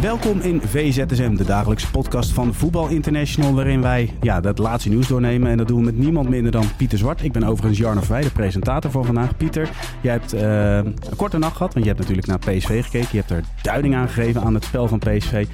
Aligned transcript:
Welkom 0.00 0.40
in 0.40 0.62
VZSM, 0.62 1.34
de 1.34 1.44
dagelijkse 1.44 1.90
podcast 1.90 2.32
van 2.32 2.54
Voetbal 2.54 2.88
International, 2.88 3.54
waarin 3.54 3.82
wij 3.82 4.14
ja, 4.20 4.40
het 4.40 4.58
laatste 4.58 4.88
nieuws 4.88 5.08
doornemen. 5.08 5.50
En 5.50 5.56
dat 5.56 5.68
doen 5.68 5.78
we 5.78 5.84
met 5.84 5.98
niemand 5.98 6.28
minder 6.28 6.52
dan 6.52 6.76
Pieter 6.76 6.98
Zwart. 6.98 7.22
Ik 7.22 7.32
ben 7.32 7.44
overigens 7.44 7.78
Jarno 7.78 8.00
Vrij, 8.00 8.22
de 8.22 8.30
presentator 8.30 8.90
voor 8.90 9.04
vandaag. 9.04 9.36
Pieter, 9.36 9.70
jij 10.00 10.12
hebt 10.12 10.34
uh, 10.34 10.76
een 10.76 11.16
korte 11.16 11.38
nacht 11.38 11.56
gehad, 11.56 11.72
want 11.72 11.84
je 11.84 11.92
hebt 11.92 12.08
natuurlijk 12.08 12.26
naar 12.26 12.38
PSV 12.38 12.84
gekeken. 12.84 13.08
Je 13.10 13.16
hebt 13.16 13.30
er 13.30 13.44
duiding 13.62 13.94
aan 13.94 14.08
gegeven 14.08 14.42
aan 14.42 14.54
het 14.54 14.64
spel 14.64 14.88
van 14.88 14.98
PSV. 14.98 15.46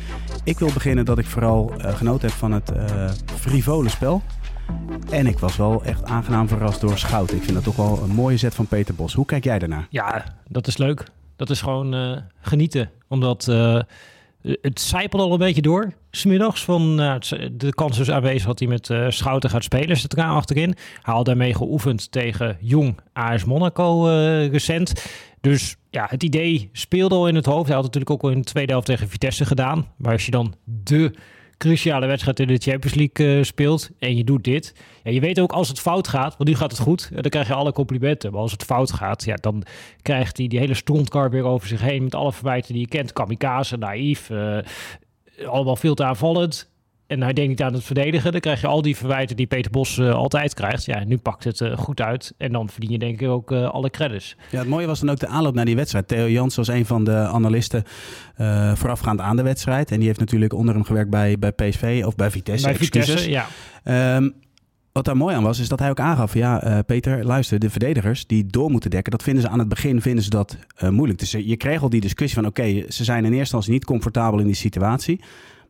Ik 0.45 0.59
wil 0.59 0.71
beginnen 0.73 1.05
dat 1.05 1.19
ik 1.19 1.27
vooral 1.27 1.73
uh, 1.79 1.95
genoten 1.95 2.29
heb 2.29 2.37
van 2.37 2.53
het 2.53 2.73
uh, 2.77 3.11
frivole 3.25 3.89
spel. 3.89 4.23
En 5.11 5.27
ik 5.27 5.39
was 5.39 5.57
wel 5.57 5.85
echt 5.85 6.05
aangenaam 6.05 6.49
verrast 6.49 6.81
door 6.81 6.99
Schouten. 6.99 7.37
Ik 7.37 7.43
vind 7.43 7.55
dat 7.55 7.65
toch 7.65 7.77
wel 7.77 8.03
een 8.03 8.15
mooie 8.15 8.37
zet 8.37 8.55
van 8.55 8.67
Peter 8.67 8.95
Bos. 8.95 9.15
Hoe 9.15 9.27
kijk 9.27 9.45
jij 9.45 9.59
daarnaar? 9.59 9.87
Ja, 9.91 10.25
dat 10.49 10.67
is 10.67 10.77
leuk. 10.77 11.05
Dat 11.37 11.51
is 11.51 11.61
gewoon 11.61 12.23
genieten. 12.41 12.91
Omdat 13.09 13.49
het 14.61 14.81
zijpelde 14.81 15.25
al 15.25 15.33
een 15.33 15.39
beetje 15.39 15.63
door. 15.63 15.93
Smiddags 16.11 16.65
van 16.65 16.95
nou, 16.95 17.21
de 17.53 17.75
kans 17.75 17.99
is 17.99 18.11
aanwezig 18.11 18.47
dat 18.47 18.59
hij 18.59 18.69
met 18.69 18.89
uh, 18.89 19.07
Schouten 19.09 19.51
gaat 19.51 19.65
spelen. 19.65 19.97
Zit 19.97 20.13
eraan 20.13 20.37
achterin. 20.37 20.75
Hij 21.03 21.15
had 21.15 21.25
daarmee 21.25 21.55
geoefend 21.55 22.13
tegen 22.13 22.57
Jong 22.61 23.01
AS 23.13 23.45
Monaco 23.45 24.09
uh, 24.09 24.49
recent. 24.49 25.07
Dus 25.41 25.77
ja, 25.91 26.07
het 26.11 26.23
idee 26.23 26.69
speelde 26.73 27.15
al 27.15 27.29
in 27.29 27.35
het 27.35 27.47
hoofd. 27.47 27.67
Hij 27.67 27.75
had 27.75 27.85
natuurlijk 27.85 28.11
ook 28.11 28.23
al 28.23 28.31
in 28.31 28.39
de 28.39 28.45
tweede 28.45 28.73
helft 28.73 28.87
tegen 28.87 29.09
Vitesse 29.09 29.45
gedaan. 29.45 29.87
Maar 29.97 30.13
als 30.13 30.25
je 30.25 30.31
dan 30.31 30.55
de 30.65 31.13
cruciale 31.59 32.07
wedstrijd 32.07 32.41
in 32.41 32.47
de 32.47 32.59
Champions 32.59 32.95
League 32.95 33.39
uh, 33.39 33.45
speelt 33.45 33.91
en 33.99 34.17
je 34.17 34.25
doet 34.25 34.45
dit. 34.45 34.75
Ja, 35.03 35.11
je 35.11 35.21
weet 35.21 35.41
ook 35.41 35.53
als 35.53 35.69
het 35.69 35.81
fout 35.81 36.09
gaat, 36.09 36.37
want 36.37 36.49
nu 36.49 36.57
gaat 36.57 36.71
het 36.71 36.81
goed, 36.81 37.11
dan 37.13 37.31
krijg 37.31 37.47
je 37.47 37.55
alle 37.55 37.73
complimenten. 37.73 38.33
Maar 38.33 38.41
als 38.41 38.53
het 38.53 38.65
fout 38.65 38.93
gaat, 38.93 39.25
ja, 39.25 39.35
dan 39.35 39.63
krijgt 40.03 40.37
hij 40.37 40.47
die 40.47 40.59
hele 40.59 40.75
strontkar 40.75 41.31
weer 41.31 41.45
over 41.45 41.69
zich 41.69 41.81
heen 41.81 42.03
met 42.03 42.15
alle 42.15 42.33
verwijten 42.33 42.73
die 42.73 42.83
je 42.83 42.89
kent. 42.89 43.13
Kamikaze, 43.13 43.77
naïef, 43.77 44.31
uh, 44.31 44.59
allemaal 45.47 45.77
veel 45.77 45.95
te 45.95 46.05
aanvallend 46.05 46.75
en 47.07 47.23
hij 47.23 47.33
denkt 47.33 47.51
niet 47.51 47.63
aan 47.63 47.73
het 47.73 47.85
verdedigen, 47.85 48.33
dan 48.33 48.41
krijg 48.41 48.61
je 48.61 48.67
al 48.67 48.83
die 48.83 48.97
verwijten 48.97 49.37
die 49.37 49.47
Peter 49.47 49.71
Bos 49.71 49.99
uh, 49.99 50.15
altijd 50.15 50.55
krijgt. 50.55 50.85
Ja, 50.85 51.05
nu 51.05 51.19
pakt 51.19 51.45
het 51.45 51.61
uh, 51.61 51.77
goed 51.77 52.01
uit 52.01 52.35
en 52.39 52.53
dan 52.53 52.69
verdien 52.69 52.91
je 52.91 52.99
denk 52.99 53.21
ik 53.21 53.29
ook 53.29 53.51
uh, 53.51 53.71
alle 53.71 53.91
credits. 53.91 54.37
Ja, 54.51 54.59
het 54.59 54.69
mooie 54.69 54.87
was 54.87 55.01
dan 55.01 55.11
ook 55.11 55.19
de 55.19 55.27
aanloop 55.27 55.55
naar 55.55 55.65
die 55.65 55.77
wedstrijd. 55.77 56.09
Theo 56.09 56.29
Jans 56.29 56.57
was 56.57 56.69
een 56.69 56.87
van 56.87 57.05
de 57.05 57.17
analisten 57.17 57.85
voorafgaand 58.75 59.21
aan 59.21 59.37
de 59.37 59.43
wedstrijd. 59.43 59.91
En 59.91 59.99
die 59.99 60.07
heeft 60.07 60.21
natuurlijk 60.21 60.53
onder 60.53 60.75
hem 60.75 60.85
gewerkt 60.85 61.11
bij, 61.11 61.39
bij 61.39 61.53
PSV 61.53 62.03
of 62.07 62.15
bij 62.15 62.31
Vitesse. 62.31 62.67
Bij 62.67 62.77
Vitesse, 62.77 63.31
ja. 63.31 63.47
Um, 64.17 64.35
wat 64.93 65.05
daar 65.05 65.17
mooi 65.17 65.35
aan 65.35 65.43
was, 65.43 65.59
is 65.59 65.69
dat 65.69 65.79
hij 65.79 65.91
ook 65.91 66.01
aangaf: 66.01 66.35
ja, 66.35 66.83
Peter, 66.87 67.25
luister, 67.25 67.59
de 67.59 67.71
verdedigers 67.71 68.27
die 68.27 68.47
door 68.47 68.71
moeten 68.71 68.91
dekken, 68.91 69.13
dat 69.13 69.23
vinden 69.23 69.43
ze 69.43 69.49
aan 69.49 69.59
het 69.59 69.69
begin 69.69 70.01
vinden 70.01 70.25
ze 70.25 70.31
dat 70.31 70.57
moeilijk. 70.91 71.19
Dus 71.19 71.31
je 71.31 71.57
kreeg 71.57 71.83
al 71.83 71.91
die 71.91 72.01
discussie 72.01 72.41
van: 72.41 72.49
oké, 72.49 72.85
ze 72.89 73.05
zijn 73.05 73.19
in 73.19 73.25
eerste 73.25 73.39
instantie 73.39 73.73
niet 73.73 73.85
comfortabel 73.85 74.39
in 74.39 74.47
die 74.47 74.55
situatie. 74.55 75.21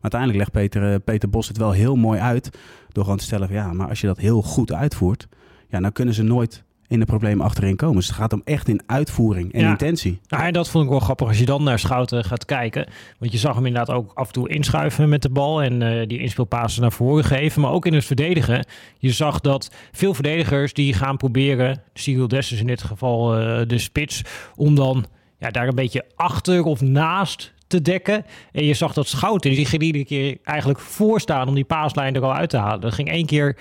Maar 0.01 0.11
uiteindelijk 0.11 0.39
legt 0.39 0.51
Peter, 0.51 0.93
eh, 0.93 0.99
Peter 1.03 1.29
Bos 1.29 1.47
het 1.47 1.57
wel 1.57 1.71
heel 1.71 1.95
mooi 1.95 2.19
uit. 2.19 2.49
Door 2.91 3.03
gewoon 3.03 3.19
te 3.19 3.25
stellen 3.25 3.47
van 3.47 3.55
ja, 3.55 3.73
maar 3.73 3.89
als 3.89 4.01
je 4.01 4.07
dat 4.07 4.17
heel 4.17 4.41
goed 4.41 4.71
uitvoert. 4.71 5.27
Ja, 5.69 5.79
dan 5.79 5.91
kunnen 5.91 6.13
ze 6.13 6.23
nooit 6.23 6.65
in 6.87 6.99
de 6.99 7.05
problemen 7.05 7.45
achterin 7.45 7.75
komen. 7.75 7.95
Dus 7.95 8.07
het 8.07 8.15
gaat 8.15 8.33
om 8.33 8.41
echt 8.45 8.67
in 8.67 8.81
uitvoering 8.85 9.53
en 9.53 9.65
intentie. 9.65 10.19
Ja, 10.23 10.45
en 10.45 10.53
dat 10.53 10.69
vond 10.69 10.83
ik 10.83 10.89
wel 10.89 10.99
grappig 10.99 11.27
als 11.27 11.39
je 11.39 11.45
dan 11.45 11.63
naar 11.63 11.79
Schouten 11.79 12.23
gaat 12.23 12.45
kijken. 12.45 12.89
Want 13.19 13.31
je 13.31 13.37
zag 13.37 13.55
hem 13.55 13.65
inderdaad 13.65 13.95
ook 13.95 14.11
af 14.13 14.27
en 14.27 14.33
toe 14.33 14.49
inschuiven 14.49 15.09
met 15.09 15.21
de 15.21 15.29
bal 15.29 15.63
en 15.63 15.81
uh, 15.81 16.07
die 16.07 16.19
inspeelpassen 16.19 16.81
naar 16.81 16.91
voren 16.91 17.23
geven. 17.23 17.61
Maar 17.61 17.71
ook 17.71 17.85
in 17.85 17.93
het 17.93 18.05
verdedigen. 18.05 18.65
Je 18.97 19.11
zag 19.11 19.39
dat 19.39 19.71
veel 19.91 20.13
verdedigers 20.13 20.73
die 20.73 20.93
gaan 20.93 21.17
proberen, 21.17 21.81
Cyril 21.93 22.27
Dessers 22.27 22.59
in 22.59 22.67
dit 22.67 22.83
geval 22.83 23.39
uh, 23.39 23.61
de 23.67 23.77
spits, 23.77 24.21
om 24.55 24.75
dan 24.75 25.05
ja, 25.39 25.49
daar 25.49 25.67
een 25.67 25.75
beetje 25.75 26.05
achter 26.15 26.63
of 26.63 26.81
naast 26.81 27.53
te 27.67 27.81
dekken. 27.81 28.25
En 28.51 28.63
je 28.63 28.73
zag 28.73 28.93
dat 28.93 29.07
Schouten, 29.07 29.51
die 29.51 29.65
ging 29.65 29.81
iedere 29.81 30.05
keer 30.05 30.37
eigenlijk 30.43 30.79
voorstaan 30.79 31.47
om 31.47 31.55
die 31.55 31.65
paaslijn 31.65 32.15
er 32.15 32.23
al 32.23 32.33
uit 32.33 32.49
te 32.49 32.57
halen. 32.57 32.81
Dat 32.81 32.93
ging 32.93 33.09
één 33.09 33.25
keer 33.25 33.57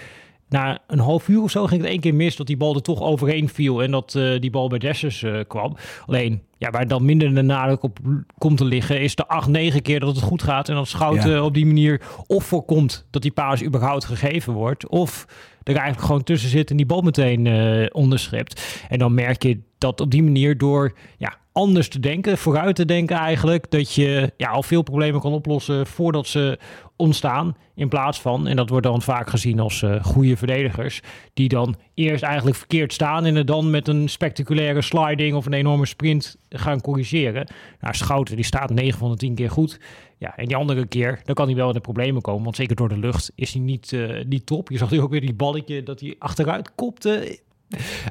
na 0.49 0.79
een 0.87 0.99
half 0.99 1.29
uur 1.29 1.43
of 1.43 1.51
zo 1.51 1.67
ging 1.67 1.81
het 1.81 1.91
één 1.91 2.01
keer 2.01 2.15
mis 2.15 2.37
dat 2.37 2.47
die 2.47 2.57
bal 2.57 2.75
er 2.75 2.83
toch 2.83 3.01
overheen 3.01 3.49
viel 3.49 3.83
en 3.83 3.91
dat 3.91 4.15
uh, 4.17 4.41
die 4.41 4.51
bal 4.51 4.69
bij 4.69 4.79
Dessers 4.79 5.23
uh, 5.23 5.41
kwam. 5.49 5.77
Alleen, 6.07 6.43
ja, 6.59 6.71
waar 6.71 6.89
dan 6.89 7.05
minder 7.05 7.35
de 7.35 7.43
nadruk 7.43 7.83
op 7.83 7.99
komt 8.39 8.57
te 8.57 8.65
liggen, 8.65 9.01
is 9.01 9.15
de 9.15 9.29
acht, 9.29 9.49
negen 9.49 9.83
keer 9.83 10.01
dat 10.01 10.15
het 10.15 10.25
goed 10.25 10.43
gaat 10.43 10.69
en 10.69 10.75
dat 10.75 10.89
Schouten 10.89 11.31
ja. 11.31 11.43
op 11.43 11.55
die 11.55 11.67
manier 11.67 12.01
of 12.27 12.45
voorkomt 12.45 13.07
dat 13.11 13.23
die 13.23 13.31
paas 13.31 13.63
überhaupt 13.63 14.05
gegeven 14.05 14.53
wordt, 14.53 14.89
of 14.89 15.27
er 15.63 15.75
eigenlijk 15.75 16.07
gewoon 16.07 16.23
tussen 16.23 16.51
zit 16.51 16.71
en 16.71 16.77
die 16.77 16.87
bal 16.87 17.01
meteen 17.01 17.45
uh, 17.45 17.87
onderschept. 17.93 18.85
En 18.89 18.99
dan 18.99 19.15
merk 19.15 19.43
je 19.43 19.59
dat 19.79 20.01
op 20.01 20.11
die 20.11 20.23
manier 20.23 20.59
door 20.59 20.93
ja, 21.19 21.37
anders 21.57 21.89
te 21.89 22.01
denken, 22.01 22.39
vooruit 22.39 22.77
te 22.77 22.85
denken 22.85 23.17
eigenlijk, 23.17 23.71
dat 23.71 23.95
je 23.95 24.33
ja, 24.37 24.49
al 24.51 24.63
veel 24.63 24.83
problemen 24.83 25.21
kan 25.21 25.33
oplossen 25.33 25.87
voordat 25.87 26.27
ze 26.27 26.59
ontstaan. 26.97 27.57
In 27.75 27.89
plaats 27.89 28.21
van, 28.21 28.47
en 28.47 28.57
dat 28.57 28.69
wordt 28.69 28.87
dan 28.87 29.03
vaak 29.03 29.31
gezien 29.31 29.61
als 29.61 29.83
uh, 29.83 30.05
goede 30.05 30.37
verdedigers, 30.37 31.01
die 31.35 31.49
dan 31.49 31.77
eerst 31.95 32.23
eigenlijk 32.23 32.57
verkeerd 32.57 32.93
staan 32.93 33.25
en 33.25 33.35
het 33.35 33.47
dan 33.47 33.71
met 33.71 33.89
een 33.89 34.09
spectaculaire 34.09 34.83
sliding 34.83 35.35
of 35.35 35.47
een 35.47 35.53
enorme 35.53 35.87
sprint 35.87 36.37
gaan 36.49 36.81
corrigeren. 36.81 37.47
Nou, 37.81 37.95
Schouten 37.95 38.37
die 38.37 38.45
staat 38.45 38.71
9 38.71 38.99
van 38.99 39.11
de 39.11 39.17
10 39.17 39.35
keer 39.35 39.51
goed. 39.51 39.81
Ja, 40.19 40.37
en 40.37 40.47
die 40.47 40.57
andere 40.57 40.87
keer, 40.87 41.21
dan 41.25 41.35
kan 41.35 41.47
hij 41.47 41.57
wel 41.57 41.69
in 41.69 41.75
de 41.75 41.81
problemen 41.81 42.23
komen. 42.23 42.45
Want 42.45 42.57
zeker 42.57 42.77
door 42.77 42.89
de 42.89 42.99
lucht 42.99 43.33
is 43.35 43.53
hij 43.53 43.63
niet, 43.63 43.93
uh, 43.93 44.25
niet 44.25 44.47
top. 44.47 44.71
Je 44.71 44.79
zag 44.79 44.91
nu 44.91 45.01
ook 45.01 45.11
weer 45.11 45.21
die 45.21 45.35
balletje 45.35 45.83
dat 45.83 46.01
hij 46.01 46.15
achteruit 46.19 46.75
kopte. 46.75 47.39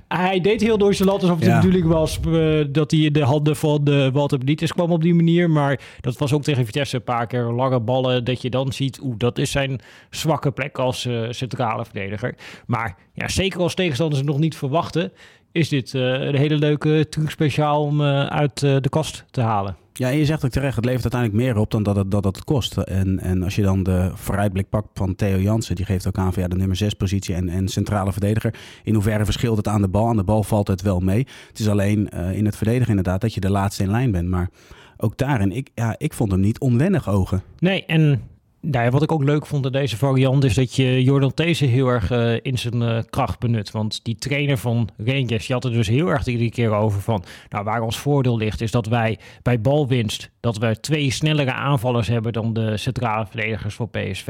Hij 0.07 0.41
deed 0.41 0.61
heel 0.61 0.77
nonchalant 0.77 1.21
alsof 1.21 1.38
het 1.38 1.45
ja. 1.45 1.59
de 1.59 1.67
bedoeling 1.67 1.91
was 1.91 2.19
uh, 2.27 2.66
dat 2.69 2.91
hij 2.91 2.99
in 2.99 3.13
de 3.13 3.23
handen 3.23 3.55
van 3.55 3.89
uh, 3.89 4.07
Walter 4.07 4.38
Benitez 4.38 4.71
kwam 4.71 4.91
op 4.91 5.01
die 5.01 5.13
manier. 5.13 5.49
Maar 5.49 5.79
dat 6.01 6.17
was 6.17 6.33
ook 6.33 6.43
tegen 6.43 6.66
Vitesse 6.66 6.95
een 6.95 7.03
paar 7.03 7.27
keer 7.27 7.43
lange 7.43 7.79
ballen. 7.79 8.23
Dat 8.23 8.41
je 8.41 8.49
dan 8.49 8.73
ziet, 8.73 8.99
oeh, 9.03 9.16
dat 9.17 9.38
is 9.38 9.51
zijn 9.51 9.79
zwakke 10.09 10.51
plek 10.51 10.77
als 10.77 11.05
uh, 11.05 11.27
centrale 11.29 11.85
verdediger. 11.85 12.35
Maar 12.66 12.97
ja, 13.13 13.27
zeker 13.27 13.59
als 13.59 13.73
tegenstanders 13.73 14.19
het 14.21 14.29
nog 14.29 14.39
niet 14.39 14.57
verwachten, 14.57 15.11
is 15.51 15.69
dit 15.69 15.93
een 15.93 16.35
hele 16.35 16.57
leuke 16.57 17.09
truc 17.09 17.29
speciaal 17.29 17.83
om 17.83 18.01
uit 18.01 18.59
de 18.59 18.89
kast 18.89 19.25
te 19.31 19.41
halen. 19.41 19.84
Ja, 19.97 20.09
en 20.09 20.17
je 20.17 20.25
zegt 20.25 20.45
ook 20.45 20.51
terecht, 20.51 20.75
het 20.75 20.85
levert 20.85 21.13
uiteindelijk 21.13 21.44
meer 21.44 21.57
op 21.61 21.72
dan 21.72 21.83
dat 21.83 21.95
het, 21.95 22.11
dat 22.11 22.23
het 22.23 22.44
kost. 22.44 22.78
En, 22.78 23.19
en 23.19 23.44
als 23.44 23.56
je 23.56 23.61
dan 23.61 23.83
de 23.83 24.11
vooruitblik 24.13 24.69
pakt 24.69 24.88
van 24.94 25.16
Theo 25.16 25.38
Jansen, 25.38 25.75
die 25.75 25.85
geeft 25.85 26.07
ook 26.07 26.17
aan 26.17 26.33
van 26.33 26.44
ja, 26.44 26.47
de 26.47 26.56
nummer 26.56 26.75
6 26.75 26.94
positie 26.94 27.35
en, 27.35 27.50
en 27.50 27.67
centrale 27.67 28.11
verdediger. 28.11 28.55
In 28.84 28.94
hoeverre 28.94 29.25
verschilt 29.25 29.57
het 29.57 29.67
aan 29.67 29.81
de 29.81 29.88
bal? 29.88 30.07
Aan 30.07 30.16
de 30.16 30.23
bal 30.23 30.44
valt 30.44 30.67
het 30.67 30.81
wel 30.81 31.00
mee. 31.00 31.28
Het 31.47 31.59
is 31.59 31.69
alleen 31.69 32.09
uh, 32.13 32.38
in 32.38 32.45
het 32.45 32.55
verdedigen 32.57 32.89
inderdaad 32.89 33.22
dat 33.22 33.34
je 33.34 33.39
de 33.39 33.50
laatste 33.50 33.84
in 33.84 33.91
lijn 33.91 34.11
bent. 34.11 34.29
Maar 34.29 34.50
ook 34.97 35.17
daarin, 35.17 35.51
ik, 35.51 35.69
ja, 35.73 35.95
ik 35.97 36.13
vond 36.13 36.31
hem 36.31 36.39
niet 36.39 36.59
onwennig 36.59 37.09
ogen. 37.09 37.41
Nee, 37.59 37.85
en 37.85 38.22
nou 38.71 38.89
wat 38.89 39.03
ik 39.03 39.11
ook 39.11 39.23
leuk 39.23 39.45
vond 39.45 39.65
in 39.65 39.71
deze 39.71 39.97
variant 39.97 40.43
is 40.43 40.53
dat 40.53 40.75
je 40.75 41.03
Jordan 41.03 41.33
These 41.33 41.65
heel 41.65 41.87
erg 41.87 42.11
uh, 42.11 42.33
in 42.41 42.57
zijn 42.57 42.81
uh, 42.81 42.99
kracht 43.09 43.39
benut. 43.39 43.71
Want 43.71 44.03
die 44.03 44.15
trainer 44.15 44.57
van 44.57 44.89
Rangers, 44.97 45.45
die 45.45 45.55
had 45.55 45.65
er 45.65 45.71
dus 45.71 45.87
heel 45.87 46.07
erg 46.07 46.25
iedere 46.25 46.49
keer 46.49 46.71
over 46.71 47.01
van... 47.01 47.23
Nou, 47.49 47.63
waar 47.63 47.81
ons 47.81 47.97
voordeel 47.97 48.37
ligt 48.37 48.61
is 48.61 48.71
dat 48.71 48.85
wij 48.85 49.19
bij 49.41 49.61
balwinst... 49.61 50.31
dat 50.39 50.57
we 50.57 50.79
twee 50.79 51.11
snellere 51.11 51.53
aanvallers 51.53 52.07
hebben 52.07 52.33
dan 52.33 52.53
de 52.53 52.77
centrale 52.77 53.25
verdedigers 53.25 53.75
voor 53.75 53.90
PSV. 53.90 54.28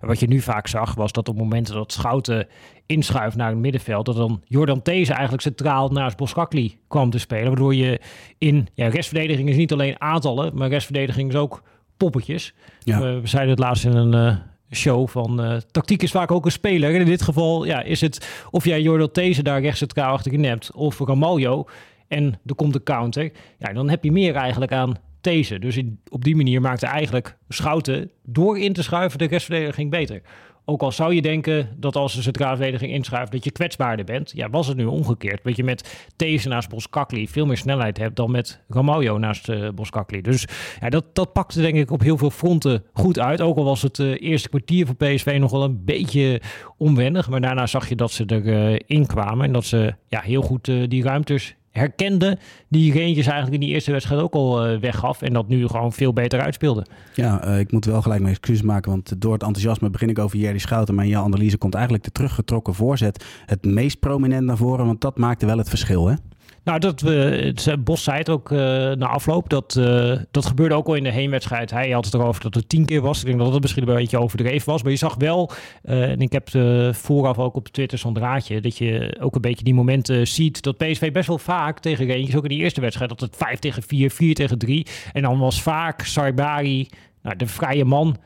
En 0.00 0.06
wat 0.06 0.20
je 0.20 0.26
nu 0.26 0.40
vaak 0.40 0.66
zag 0.66 0.94
was 0.94 1.12
dat 1.12 1.28
op 1.28 1.36
momenten 1.36 1.74
dat 1.74 1.92
Schouten 1.92 2.46
inschuift 2.86 3.36
naar 3.36 3.50
het 3.50 3.58
middenveld... 3.58 4.06
dat 4.06 4.16
dan 4.16 4.42
Jordan 4.44 4.82
These 4.82 5.12
eigenlijk 5.12 5.42
centraal 5.42 5.88
naast 5.88 6.16
Boskakli 6.16 6.78
kwam 6.88 7.10
te 7.10 7.18
spelen. 7.18 7.46
Waardoor 7.46 7.74
je 7.74 8.00
in... 8.38 8.68
Ja, 8.74 8.88
restverdediging 8.88 9.48
is 9.48 9.56
niet 9.56 9.72
alleen 9.72 10.00
aantallen, 10.00 10.54
maar 10.54 10.68
restverdediging 10.68 11.28
is 11.28 11.36
ook 11.36 11.62
poppetjes. 11.96 12.54
Ja. 12.78 12.96
Uh, 12.96 13.20
we 13.20 13.26
zeiden 13.26 13.50
het 13.50 13.58
laatst 13.58 13.84
in 13.84 13.96
een 13.96 14.14
uh, 14.14 14.36
show 14.70 15.08
van 15.08 15.44
uh, 15.44 15.56
tactiek 15.70 16.02
is 16.02 16.10
vaak 16.10 16.30
ook 16.30 16.44
een 16.44 16.52
speler. 16.52 16.94
En 16.94 17.00
in 17.00 17.06
dit 17.06 17.22
geval 17.22 17.64
ja, 17.64 17.82
is 17.82 18.00
het 18.00 18.46
of 18.50 18.64
jij 18.64 18.82
Jordan 18.82 19.10
These 19.10 19.42
daar 19.42 19.60
rechts 19.60 19.78
centraal 19.78 20.12
achterin 20.12 20.44
hebt 20.44 20.72
of 20.72 20.98
Ramaljo 20.98 21.66
en 22.08 22.38
er 22.46 22.54
komt 22.54 22.72
de 22.72 22.82
counter. 22.82 23.32
Ja, 23.58 23.72
dan 23.72 23.90
heb 23.90 24.04
je 24.04 24.12
meer 24.12 24.34
eigenlijk 24.34 24.72
aan 24.72 24.96
These. 25.20 25.58
Dus 25.58 25.76
in, 25.76 26.00
op 26.08 26.24
die 26.24 26.36
manier 26.36 26.60
maakte 26.60 26.86
eigenlijk 26.86 27.36
Schouten 27.48 28.10
door 28.22 28.58
in 28.58 28.72
te 28.72 28.82
schuiven 28.82 29.18
de 29.18 29.24
restverdediging 29.24 29.90
beter. 29.90 30.22
Ook 30.64 30.82
al 30.82 30.92
zou 30.92 31.14
je 31.14 31.22
denken 31.22 31.68
dat 31.76 31.96
als 31.96 32.14
de 32.14 32.22
centrale 32.22 32.56
verdediging 32.56 32.92
inschrijft 32.92 33.32
dat 33.32 33.44
je 33.44 33.50
kwetsbaarder 33.50 34.04
bent. 34.04 34.32
Ja, 34.34 34.50
was 34.50 34.66
het 34.66 34.76
nu 34.76 34.84
omgekeerd. 34.84 35.44
Dat 35.44 35.56
je 35.56 35.64
met 35.64 36.08
These 36.16 36.48
naast 36.48 36.68
Boskakli 36.68 37.28
veel 37.28 37.46
meer 37.46 37.56
snelheid 37.56 37.98
hebt 37.98 38.16
dan 38.16 38.30
met 38.30 38.60
Ramaljo 38.68 39.18
naast 39.18 39.48
uh, 39.48 39.68
Boskakli. 39.68 40.20
Dus 40.20 40.46
ja, 40.80 40.88
dat, 40.88 41.04
dat 41.12 41.32
pakte 41.32 41.60
denk 41.60 41.76
ik 41.76 41.90
op 41.90 42.00
heel 42.00 42.18
veel 42.18 42.30
fronten 42.30 42.84
goed 42.92 43.18
uit. 43.18 43.40
Ook 43.40 43.56
al 43.56 43.64
was 43.64 43.82
het 43.82 43.98
uh, 43.98 44.14
eerste 44.20 44.48
kwartier 44.48 44.86
voor 44.86 44.96
PSV 44.96 45.36
nog 45.40 45.50
wel 45.50 45.62
een 45.62 45.84
beetje 45.84 46.40
onwennig. 46.76 47.28
Maar 47.28 47.40
daarna 47.40 47.66
zag 47.66 47.88
je 47.88 47.96
dat 47.96 48.10
ze 48.12 48.24
erin 48.26 49.00
uh, 49.00 49.06
kwamen. 49.06 49.46
En 49.46 49.52
dat 49.52 49.64
ze 49.64 49.94
ja, 50.08 50.20
heel 50.20 50.42
goed 50.42 50.64
die 50.64 51.02
ruimtes 51.02 51.56
herkende 51.72 52.38
die 52.68 52.92
Rangers 52.92 53.26
eigenlijk 53.26 53.54
in 53.54 53.60
die 53.60 53.68
eerste 53.68 53.92
wedstrijd 53.92 54.20
ook 54.20 54.34
al 54.34 54.72
uh, 54.72 54.80
weggaf. 54.80 55.22
En 55.22 55.32
dat 55.32 55.48
nu 55.48 55.66
gewoon 55.66 55.92
veel 55.92 56.12
beter 56.12 56.40
uitspeelde. 56.40 56.86
Ja, 57.14 57.46
uh, 57.48 57.58
ik 57.58 57.72
moet 57.72 57.84
wel 57.84 58.02
gelijk 58.02 58.20
mijn 58.20 58.34
excuses 58.34 58.62
maken. 58.62 58.90
Want 58.90 59.20
door 59.20 59.32
het 59.32 59.42
enthousiasme 59.42 59.90
begin 59.90 60.08
ik 60.08 60.18
over 60.18 60.38
Jerry 60.38 60.58
Schouten. 60.58 60.94
Maar 60.94 61.04
in 61.04 61.10
jouw 61.10 61.24
analyse 61.24 61.58
komt 61.58 61.74
eigenlijk 61.74 62.04
de 62.04 62.12
teruggetrokken 62.12 62.74
voorzet 62.74 63.24
het 63.46 63.64
meest 63.64 63.98
prominent 63.98 64.46
naar 64.46 64.56
voren. 64.56 64.86
Want 64.86 65.00
dat 65.00 65.18
maakte 65.18 65.46
wel 65.46 65.58
het 65.58 65.68
verschil, 65.68 66.06
hè? 66.06 66.14
Nou, 66.64 66.78
dat 66.78 67.00
we, 67.00 67.76
Bos 67.80 68.02
zei 68.02 68.18
het 68.18 68.28
ook 68.28 68.50
uh, 68.50 68.58
na 68.92 69.06
afloop. 69.06 69.48
Dat, 69.48 69.76
uh, 69.78 70.18
dat 70.30 70.46
gebeurde 70.46 70.74
ook 70.74 70.86
al 70.86 70.94
in 70.94 71.02
de 71.02 71.10
heenwedstrijd. 71.10 71.70
Hij 71.70 71.90
had 71.90 72.04
het 72.04 72.14
erover 72.14 72.42
dat 72.42 72.54
het 72.54 72.68
tien 72.68 72.84
keer 72.84 73.00
was. 73.00 73.18
Ik 73.18 73.26
denk 73.26 73.38
dat 73.38 73.52
dat 73.52 73.60
misschien 73.60 73.88
een 73.88 73.94
beetje 73.94 74.20
overdreven 74.20 74.70
was. 74.70 74.82
Maar 74.82 74.92
je 74.92 74.98
zag 74.98 75.14
wel, 75.14 75.50
uh, 75.84 76.10
en 76.10 76.20
ik 76.20 76.32
heb 76.32 76.48
vooraf 76.94 77.38
ook 77.38 77.56
op 77.56 77.68
Twitter 77.68 77.98
zo'n 77.98 78.14
draadje, 78.14 78.60
dat 78.60 78.78
je 78.78 79.16
ook 79.20 79.34
een 79.34 79.40
beetje 79.40 79.64
die 79.64 79.74
momenten 79.74 80.28
ziet 80.28 80.62
dat 80.62 80.76
PSV 80.76 81.12
best 81.12 81.28
wel 81.28 81.38
vaak 81.38 81.78
tegen 81.78 82.08
Rangers, 82.08 82.36
ook 82.36 82.42
in 82.42 82.48
die 82.48 82.58
eerste 82.62 82.80
wedstrijd, 82.80 83.10
dat 83.10 83.20
het 83.20 83.36
5 83.36 83.58
tegen 83.58 83.82
4, 83.82 84.10
4 84.10 84.34
tegen 84.34 84.58
3. 84.58 84.86
En 85.12 85.22
dan 85.22 85.38
was 85.38 85.62
vaak 85.62 86.02
Saibari 86.02 86.88
nou, 87.22 87.36
de 87.36 87.46
vrije 87.46 87.84
man 87.84 88.16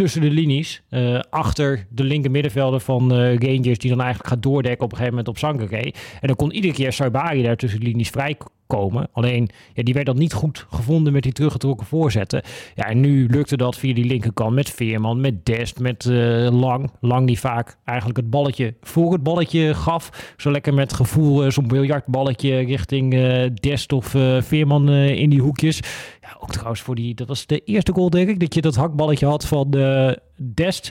tussen 0.00 0.20
de 0.20 0.30
linies. 0.30 0.82
Uh, 0.90 1.20
achter 1.30 1.86
de 1.90 2.04
linker 2.04 2.30
middenvelder 2.30 2.80
van 2.80 3.12
uh, 3.12 3.38
Rangers. 3.38 3.78
Die 3.78 3.90
dan 3.90 4.00
eigenlijk 4.00 4.28
gaat 4.28 4.42
doordekken 4.42 4.84
op 4.84 4.90
een 4.90 4.96
gegeven 4.96 5.16
moment 5.16 5.28
op 5.28 5.38
Sangaré. 5.38 5.90
En 6.20 6.26
dan 6.26 6.36
kon 6.36 6.52
iedere 6.52 6.72
keer 6.72 6.92
Saibari 6.92 7.42
daar 7.42 7.56
tussen 7.56 7.80
de 7.80 7.86
linies 7.86 8.08
vrij 8.08 8.36
komen. 8.70 9.08
Alleen, 9.12 9.48
ja, 9.74 9.82
die 9.82 9.94
werd 9.94 10.06
dan 10.06 10.18
niet 10.18 10.32
goed 10.32 10.66
gevonden 10.70 11.12
met 11.12 11.22
die 11.22 11.32
teruggetrokken 11.32 11.86
voorzetten. 11.86 12.42
Ja, 12.74 12.84
en 12.84 13.00
nu 13.00 13.26
lukte 13.26 13.56
dat 13.56 13.76
via 13.76 13.94
die 13.94 14.04
linkerkant 14.04 14.54
met 14.54 14.70
Veerman, 14.70 15.20
met 15.20 15.46
Dest, 15.46 15.80
met 15.80 16.04
uh, 16.04 16.48
Lang. 16.50 16.90
Lang 17.00 17.26
die 17.26 17.38
vaak 17.38 17.76
eigenlijk 17.84 18.18
het 18.18 18.30
balletje 18.30 18.74
voor 18.80 19.12
het 19.12 19.22
balletje 19.22 19.74
gaf. 19.74 20.34
Zo 20.36 20.50
lekker 20.50 20.74
met 20.74 20.92
gevoel 20.92 21.44
uh, 21.44 21.50
zo'n 21.50 21.68
biljartballetje 21.68 22.58
richting 22.58 23.14
uh, 23.14 23.46
Dest 23.54 23.92
of 23.92 24.06
Veerman 24.38 24.88
in 24.90 25.30
die 25.30 25.40
hoekjes. 25.40 25.80
Ja, 26.20 26.36
ook 26.40 26.52
trouwens 26.52 26.80
voor 26.80 26.94
die, 26.94 27.14
dat 27.14 27.28
was 27.28 27.46
de 27.46 27.58
eerste 27.64 27.92
goal 27.92 28.10
denk 28.10 28.28
ik, 28.28 28.40
dat 28.40 28.54
je 28.54 28.60
dat 28.60 28.74
hakballetje 28.74 29.26
had 29.26 29.46
van 29.46 29.70
Dest 30.54 30.90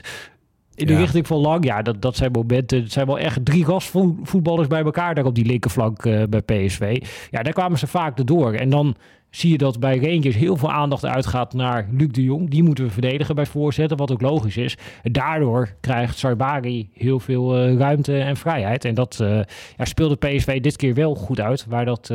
in 0.80 0.86
de 0.86 0.96
richting 0.96 1.26
van 1.26 1.38
Lang. 1.38 1.64
Ja, 1.64 1.82
dat, 1.82 2.02
dat 2.02 2.16
zijn 2.16 2.30
momenten. 2.32 2.82
Het 2.82 2.92
zijn 2.92 3.06
wel 3.06 3.18
echt 3.18 3.44
drie 3.44 3.64
gastvoetballers 3.64 4.68
bij 4.68 4.82
elkaar 4.82 5.14
daar 5.14 5.24
op 5.24 5.34
die 5.34 5.46
linkerflank 5.46 6.04
uh, 6.04 6.22
bij 6.28 6.40
PSV. 6.40 7.02
Ja, 7.30 7.42
daar 7.42 7.52
kwamen 7.52 7.78
ze 7.78 7.86
vaak 7.86 8.18
erdoor. 8.18 8.52
En 8.52 8.70
dan 8.70 8.96
zie 9.30 9.50
je 9.50 9.58
dat 9.58 9.80
bij 9.80 9.98
Rangers 9.98 10.36
heel 10.36 10.56
veel 10.56 10.72
aandacht 10.72 11.04
uitgaat 11.04 11.54
naar 11.54 11.88
Luc 11.90 12.08
de 12.08 12.22
Jong. 12.22 12.50
Die 12.50 12.62
moeten 12.62 12.84
we 12.84 12.90
verdedigen 12.90 13.34
bij 13.34 13.46
voorzetten, 13.46 13.96
wat 13.96 14.12
ook 14.12 14.20
logisch 14.20 14.56
is. 14.56 14.76
Daardoor 15.02 15.68
krijgt 15.80 16.18
Sarbari 16.18 16.90
heel 16.94 17.20
veel 17.20 17.68
uh, 17.68 17.76
ruimte 17.76 18.18
en 18.18 18.36
vrijheid. 18.36 18.84
En 18.84 18.94
dat 18.94 19.18
uh, 19.22 19.40
ja, 19.76 19.84
speelde 19.84 20.16
PSV 20.16 20.60
dit 20.60 20.76
keer 20.76 20.94
wel 20.94 21.14
goed 21.14 21.40
uit, 21.40 21.66
waar 21.68 21.84
dat 21.84 22.10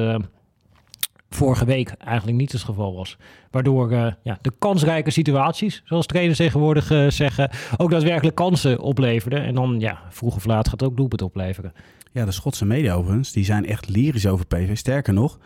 vorige 1.35 1.65
week 1.65 1.89
eigenlijk 1.89 2.37
niet 2.37 2.51
het 2.51 2.63
geval 2.63 2.95
was. 2.95 3.17
Waardoor 3.51 3.91
uh, 3.91 4.07
ja, 4.23 4.37
de 4.41 4.51
kansrijke 4.59 5.11
situaties, 5.11 5.81
zoals 5.85 6.05
trainers 6.05 6.37
tegenwoordig 6.37 6.91
uh, 6.91 7.09
zeggen, 7.09 7.49
ook 7.77 7.89
daadwerkelijk 7.89 8.35
kansen 8.35 8.79
opleverden. 8.79 9.43
En 9.43 9.55
dan, 9.55 9.79
ja, 9.79 10.01
vroeg 10.09 10.35
of 10.35 10.45
laat 10.45 10.67
gaat 10.67 10.79
het 10.79 10.89
ook 10.89 10.97
doelpunt 10.97 11.21
opleveren. 11.21 11.73
Ja, 12.11 12.25
de 12.25 12.31
Schotse 12.31 12.65
media 12.65 12.93
overigens, 12.93 13.31
die 13.31 13.45
zijn 13.45 13.65
echt 13.65 13.89
lyrisch 13.89 14.27
over 14.27 14.45
PSV. 14.45 14.77
Sterker 14.77 15.13
nog, 15.13 15.39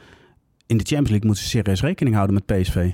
in 0.65 0.77
de 0.77 0.83
Champions 0.83 1.09
League 1.09 1.25
moeten 1.25 1.43
ze 1.43 1.49
serieus 1.49 1.81
rekening 1.81 2.15
houden 2.15 2.35
met 2.35 2.45
PSV. 2.45 2.91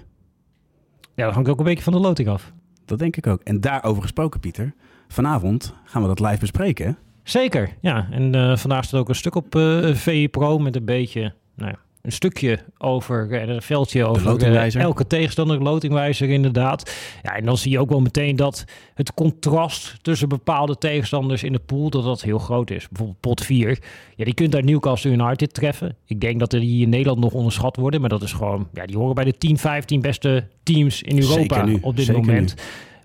Ja, 1.15 1.25
dat 1.25 1.33
hangt 1.33 1.49
ook 1.49 1.59
een 1.59 1.65
beetje 1.65 1.83
van 1.83 1.93
de 1.93 1.99
loting 1.99 2.27
af. 2.27 2.53
Dat 2.85 2.99
denk 2.99 3.15
ik 3.15 3.27
ook. 3.27 3.41
En 3.41 3.61
daarover 3.61 4.01
gesproken, 4.01 4.39
Pieter. 4.39 4.73
Vanavond 5.07 5.75
gaan 5.83 6.01
we 6.01 6.07
dat 6.07 6.19
live 6.19 6.39
bespreken? 6.39 6.97
Zeker, 7.23 7.75
ja. 7.81 8.07
En 8.11 8.35
uh, 8.35 8.57
vandaag 8.57 8.83
staat 8.83 8.99
ook 8.99 9.09
een 9.09 9.15
stuk 9.15 9.35
op 9.35 9.55
uh, 9.55 9.93
VI 9.93 10.29
Pro 10.29 10.59
met 10.59 10.75
een 10.75 10.85
beetje 10.85 11.33
nou 11.55 11.71
ja, 11.71 11.79
een 12.05 12.11
stukje 12.11 12.59
over 12.77 13.27
uh, 13.31 13.47
een 13.47 13.61
veldje 13.61 14.05
over 14.05 14.41
uh, 14.41 14.75
elke 14.75 15.07
tegenstander, 15.07 15.61
lotingwijzer 15.61 16.29
inderdaad. 16.29 16.95
Ja, 17.23 17.35
en 17.35 17.45
dan 17.45 17.57
zie 17.57 17.71
je 17.71 17.79
ook 17.79 17.89
wel 17.89 18.01
meteen 18.01 18.35
dat 18.35 18.65
het 18.93 19.13
contrast 19.13 19.97
tussen 20.01 20.29
bepaalde 20.29 20.77
tegenstanders 20.77 21.43
in 21.43 21.51
de 21.51 21.59
pool, 21.59 21.89
dat 21.89 22.03
dat 22.03 22.21
heel 22.21 22.37
groot 22.37 22.69
is. 22.69 22.87
Bijvoorbeeld 22.87 23.19
pot 23.19 23.41
4. 23.41 23.79
Ja, 24.15 24.25
die 24.25 24.33
kunt 24.33 24.51
daar 24.51 24.63
Newcastle 24.63 25.11
United 25.11 25.53
treffen. 25.53 25.95
Ik 26.05 26.21
denk 26.21 26.39
dat 26.39 26.49
die 26.49 26.81
in 26.81 26.89
Nederland 26.89 27.19
nog 27.19 27.33
onderschat 27.33 27.75
worden, 27.75 28.01
maar 28.01 28.09
dat 28.09 28.23
is 28.23 28.33
gewoon, 28.33 28.67
ja, 28.73 28.85
die 28.85 28.97
horen 28.97 29.15
bij 29.15 29.25
de 29.25 29.37
10, 29.37 29.57
15 29.57 30.01
beste 30.01 30.47
teams 30.63 31.01
in 31.01 31.19
Europa 31.19 31.67
op 31.81 31.95
dit 31.95 32.11
moment. 32.11 32.55
Nu. 32.55 32.61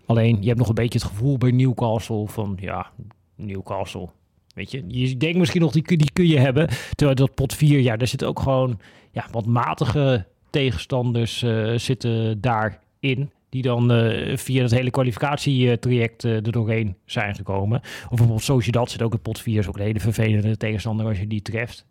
Alleen, 0.07 0.37
je 0.41 0.47
hebt 0.47 0.59
nog 0.59 0.69
een 0.69 0.75
beetje 0.75 0.99
het 0.99 1.09
gevoel 1.09 1.39
bij 1.39 1.51
Newcastle 1.51 2.27
van, 2.29 2.57
ja, 2.61 2.91
Newcastle 3.37 4.09
Weet 4.55 4.71
je, 4.71 4.85
je 4.87 5.17
denkt 5.17 5.39
misschien 5.39 5.61
nog, 5.61 5.73
die, 5.73 5.97
die 5.97 6.11
kun 6.13 6.27
je 6.27 6.39
hebben. 6.39 6.69
Terwijl 6.95 7.17
dat 7.17 7.35
pot 7.35 7.55
4, 7.55 7.81
ja, 7.81 7.97
daar 7.97 8.09
zitten 8.09 8.29
ook 8.29 8.41
gewoon 8.41 8.81
ja, 9.13 9.27
wat 9.31 9.47
matige 9.47 10.27
tegenstanders 10.51 11.43
uh, 11.43 11.79
zitten 11.79 12.41
daarin. 12.41 13.31
Die 13.49 13.63
dan 13.63 13.93
uh, 13.93 14.37
via 14.37 14.63
het 14.63 14.71
hele 14.71 14.91
kwalificatietraject 14.91 16.25
uh, 16.25 16.35
er 16.35 16.53
doorheen 16.53 16.97
zijn 17.05 17.35
gekomen. 17.35 17.81
Of 17.81 18.09
bijvoorbeeld 18.09 18.43
Sociedad 18.43 18.91
zit 18.91 19.03
ook 19.03 19.13
in 19.13 19.21
pot 19.21 19.41
4. 19.41 19.59
Is 19.59 19.69
ook 19.69 19.77
een 19.77 19.83
hele 19.83 20.01
vervelende 20.01 20.57
tegenstander 20.57 21.07
als 21.07 21.19
je 21.19 21.27
die 21.27 21.43
treft. 21.43 21.87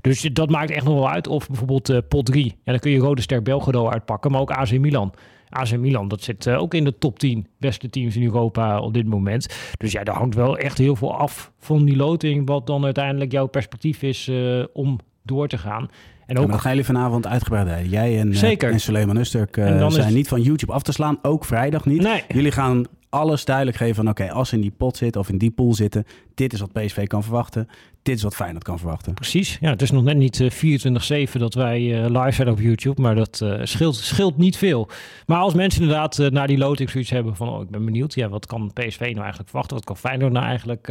Dus 0.00 0.20
dat 0.20 0.50
maakt 0.50 0.70
echt 0.70 0.84
nog 0.84 0.94
wel 0.94 1.10
uit. 1.10 1.26
Of 1.26 1.46
bijvoorbeeld 1.46 2.08
pot 2.08 2.26
3. 2.26 2.44
Ja, 2.44 2.72
dan 2.72 2.78
kun 2.78 2.90
je 2.90 2.98
Rode 2.98 3.22
Ster 3.22 3.42
Belgrado 3.42 3.88
uitpakken. 3.88 4.30
Maar 4.30 4.40
ook 4.40 4.50
AC 4.50 4.78
Milan. 4.78 5.14
AC 5.50 5.76
Milan, 5.76 6.08
dat 6.08 6.22
zit 6.22 6.46
uh, 6.46 6.60
ook 6.60 6.74
in 6.74 6.84
de 6.84 6.98
top 6.98 7.18
10 7.18 7.46
beste 7.58 7.90
teams 7.90 8.16
in 8.16 8.22
Europa 8.22 8.80
op 8.80 8.94
dit 8.94 9.06
moment. 9.06 9.46
Dus 9.76 9.92
ja, 9.92 10.04
daar 10.04 10.14
hangt 10.14 10.34
wel 10.34 10.58
echt 10.58 10.78
heel 10.78 10.96
veel 10.96 11.16
af 11.16 11.52
van 11.58 11.84
die 11.84 11.96
loting, 11.96 12.48
wat 12.48 12.66
dan 12.66 12.84
uiteindelijk 12.84 13.32
jouw 13.32 13.46
perspectief 13.46 14.02
is 14.02 14.28
uh, 14.28 14.64
om 14.72 14.98
door 15.22 15.48
te 15.48 15.58
gaan. 15.58 15.88
En 16.26 16.38
ook... 16.38 16.50
Ja, 16.50 16.56
gaan 16.56 16.70
jullie 16.70 16.86
vanavond 16.86 17.26
uitgebreid 17.26 17.66
rijden. 17.66 17.88
Jij 17.88 18.18
en, 18.18 18.34
Zeker. 18.34 18.70
En 18.70 18.80
Suleiman 18.80 19.16
Usturk 19.16 19.54
zijn 19.88 20.14
niet 20.14 20.28
van 20.28 20.42
YouTube 20.42 20.72
af 20.72 20.82
te 20.82 20.92
slaan. 20.92 21.18
Ook 21.22 21.44
vrijdag 21.44 21.84
niet. 21.84 22.02
Nee. 22.02 22.22
Jullie 22.28 22.52
gaan 22.52 22.86
alles 23.10 23.44
duidelijk 23.44 23.76
geven 23.76 23.94
van 23.94 24.08
oké, 24.08 24.30
als 24.30 24.48
ze 24.48 24.54
in 24.54 24.60
die 24.60 24.70
pot 24.70 24.96
zitten 24.96 25.20
of 25.20 25.28
in 25.28 25.38
die 25.38 25.50
pool 25.50 25.74
zitten, 25.74 26.04
dit 26.34 26.52
is 26.52 26.60
wat 26.60 26.72
PSV 26.72 27.06
kan 27.06 27.22
verwachten, 27.22 27.68
dit 28.02 28.16
is 28.16 28.22
wat 28.22 28.34
Feyenoord 28.34 28.64
kan 28.64 28.78
verwachten. 28.78 29.14
Precies, 29.14 29.58
ja, 29.60 29.70
het 29.70 29.82
is 29.82 29.90
nog 29.90 30.02
net 30.02 30.16
niet 30.16 30.38
uh, 30.40 31.28
24-7 31.28 31.32
dat 31.32 31.54
wij 31.54 31.80
uh, 31.80 32.22
live 32.22 32.32
zijn 32.32 32.48
op 32.48 32.60
YouTube, 32.60 33.02
maar 33.02 33.14
dat 33.14 33.40
uh, 33.42 33.60
scheelt, 33.62 33.96
scheelt 33.96 34.36
niet 34.36 34.56
veel. 34.56 34.88
Maar 35.26 35.38
als 35.38 35.54
mensen 35.54 35.82
inderdaad 35.82 36.18
naar 36.18 36.46
die 36.46 36.58
loting 36.58 36.90
zoiets 36.90 37.10
hebben 37.10 37.36
van, 37.36 37.48
oh, 37.48 37.62
ik 37.62 37.70
ben 37.70 37.84
benieuwd, 37.84 38.14
ja, 38.14 38.28
wat 38.28 38.46
kan 38.46 38.72
PSV 38.72 39.00
nou 39.00 39.20
eigenlijk 39.20 39.48
verwachten, 39.48 39.76
wat 39.76 39.84
kan 39.84 39.96
Feyenoord 39.96 40.32
nou 40.32 40.46
eigenlijk 40.46 40.86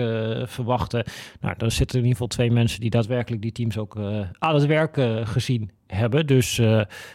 verwachten? 0.50 1.04
Nou, 1.42 1.56
dan 1.58 1.72
zitten 1.72 1.98
in 1.98 2.04
ieder 2.04 2.18
geval 2.18 2.28
twee 2.28 2.52
mensen 2.52 2.80
die 2.80 2.90
daadwerkelijk 2.90 3.42
die 3.42 3.52
teams 3.52 3.78
ook 3.78 3.98
aan 4.40 4.56
het 4.56 4.66
werk 4.66 5.02
gezien 5.24 5.72
hebben. 5.94 6.28
Dus 6.28 6.58
uh, 6.58 6.68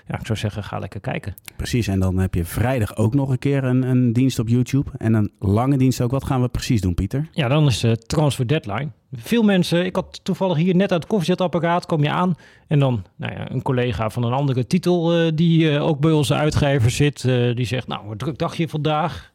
ja, 0.06 0.18
ik 0.18 0.26
zou 0.26 0.38
zeggen, 0.38 0.64
ga 0.64 0.78
lekker 0.78 1.00
kijken. 1.00 1.34
Precies, 1.56 1.86
en 1.86 2.00
dan 2.00 2.18
heb 2.18 2.34
je 2.34 2.44
vrijdag 2.44 2.96
ook 2.96 3.14
nog 3.14 3.30
een 3.30 3.38
keer 3.38 3.64
een, 3.64 3.82
een 3.82 4.12
dienst 4.12 4.38
op 4.38 4.48
YouTube. 4.48 4.90
En 4.96 5.14
een 5.14 5.32
lange 5.38 5.76
dienst 5.76 6.00
ook. 6.00 6.10
Wat 6.10 6.24
gaan 6.24 6.42
we 6.42 6.48
precies 6.48 6.80
doen, 6.80 6.94
Pieter? 6.94 7.28
Ja, 7.32 7.48
dan 7.48 7.66
is 7.66 7.80
de 7.80 7.96
transfer 7.96 8.46
deadline. 8.46 8.88
Veel 9.12 9.42
mensen, 9.42 9.84
ik 9.84 9.94
had 9.94 10.20
toevallig 10.22 10.56
hier 10.56 10.74
net 10.74 10.92
uit 10.92 11.02
het 11.02 11.10
koffiezetapparaat, 11.10 11.86
kom 11.86 12.02
je 12.02 12.10
aan. 12.10 12.34
En 12.66 12.78
dan 12.78 13.04
nou 13.16 13.32
ja, 13.32 13.50
een 13.50 13.62
collega 13.62 14.10
van 14.10 14.24
een 14.24 14.32
andere 14.32 14.66
titel, 14.66 15.24
uh, 15.24 15.30
die 15.34 15.70
uh, 15.70 15.86
ook 15.86 16.00
bij 16.00 16.12
onze 16.12 16.34
uitgever 16.34 16.90
zit, 16.90 17.22
die 17.56 17.66
zegt, 17.66 17.86
nou, 17.86 18.06
wat 18.06 18.18
druk 18.18 18.38
dagje 18.38 18.68
vandaag. 18.68 19.32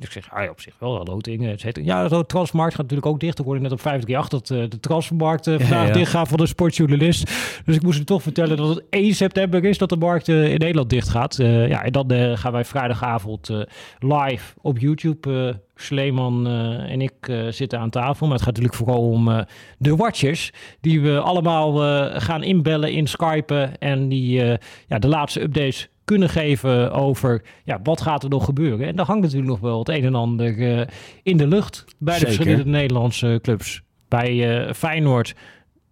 Ik 0.00 0.10
zeg, 0.10 0.32
ah, 0.32 0.42
ja, 0.42 0.50
op 0.50 0.60
zich 0.60 0.74
wel, 0.78 1.04
loting, 1.04 1.46
et 1.46 1.60
cetera. 1.60 1.86
Ja, 1.86 2.08
de 2.08 2.26
transfermarkt 2.26 2.74
gaat 2.74 2.82
natuurlijk 2.82 3.12
ook 3.12 3.20
dicht. 3.20 3.38
Ik 3.38 3.44
hoorde 3.44 3.60
net 3.60 3.72
op 3.72 3.80
538 3.80 4.38
dat 4.38 4.58
uh, 4.58 4.70
de 4.70 4.80
transfermarkt 4.80 5.46
uh, 5.46 5.58
vandaag 5.58 5.82
ja, 5.82 5.86
ja. 5.86 5.92
dicht 5.92 6.10
gaat 6.10 6.28
van 6.28 6.38
de 6.38 6.46
sportjournalist. 6.46 7.30
Dus 7.64 7.76
ik 7.76 7.82
moest 7.82 7.96
hem 7.96 8.04
toch 8.04 8.22
vertellen 8.22 8.56
dat 8.56 8.68
het 8.68 8.84
1 8.90 9.14
september 9.14 9.64
is 9.64 9.78
dat 9.78 9.88
de 9.88 9.96
markt 9.96 10.28
uh, 10.28 10.52
in 10.52 10.58
Nederland 10.58 10.90
dicht 10.90 11.08
gaat. 11.08 11.36
ja, 11.36 11.84
en 11.84 11.92
dan 11.92 12.38
gaan 12.38 12.52
wij 12.52 12.64
vrijdagavond 12.64 13.50
live 13.98 14.54
op 14.60 14.78
YouTube... 14.78 15.62
Sleeman 15.76 16.46
en 16.86 17.00
ik 17.00 17.12
zitten 17.50 17.78
aan 17.78 17.90
tafel. 17.90 18.26
Maar 18.26 18.36
het 18.36 18.44
gaat 18.44 18.54
natuurlijk 18.56 18.74
vooral 18.74 19.10
om 19.10 19.44
de 19.78 19.96
watchers. 19.96 20.52
Die 20.80 21.00
we 21.00 21.20
allemaal 21.20 21.72
gaan 22.20 22.42
inbellen, 22.42 22.92
in 22.92 23.06
Skype. 23.06 23.70
En 23.78 24.08
die 24.08 24.42
ja, 24.86 24.98
de 24.98 25.08
laatste 25.08 25.42
updates 25.42 25.88
kunnen 26.04 26.28
geven 26.28 26.92
over 26.92 27.42
ja, 27.64 27.80
wat 27.82 28.00
gaat 28.00 28.22
er 28.22 28.28
nog 28.28 28.44
gebeuren. 28.44 28.86
En 28.86 28.96
daar 28.96 29.06
hangt 29.06 29.22
natuurlijk 29.22 29.50
nog 29.50 29.60
wel 29.60 29.78
het 29.78 29.88
een 29.88 30.04
en 30.04 30.14
ander 30.14 30.58
uh, 30.58 30.86
in 31.22 31.36
de 31.36 31.46
lucht 31.46 31.84
bij 31.98 32.18
de 32.18 32.24
verschillende 32.24 32.66
Nederlandse 32.70 33.38
clubs. 33.42 33.82
Bij 34.08 34.64
uh, 34.66 34.72
Feyenoord 34.72 35.34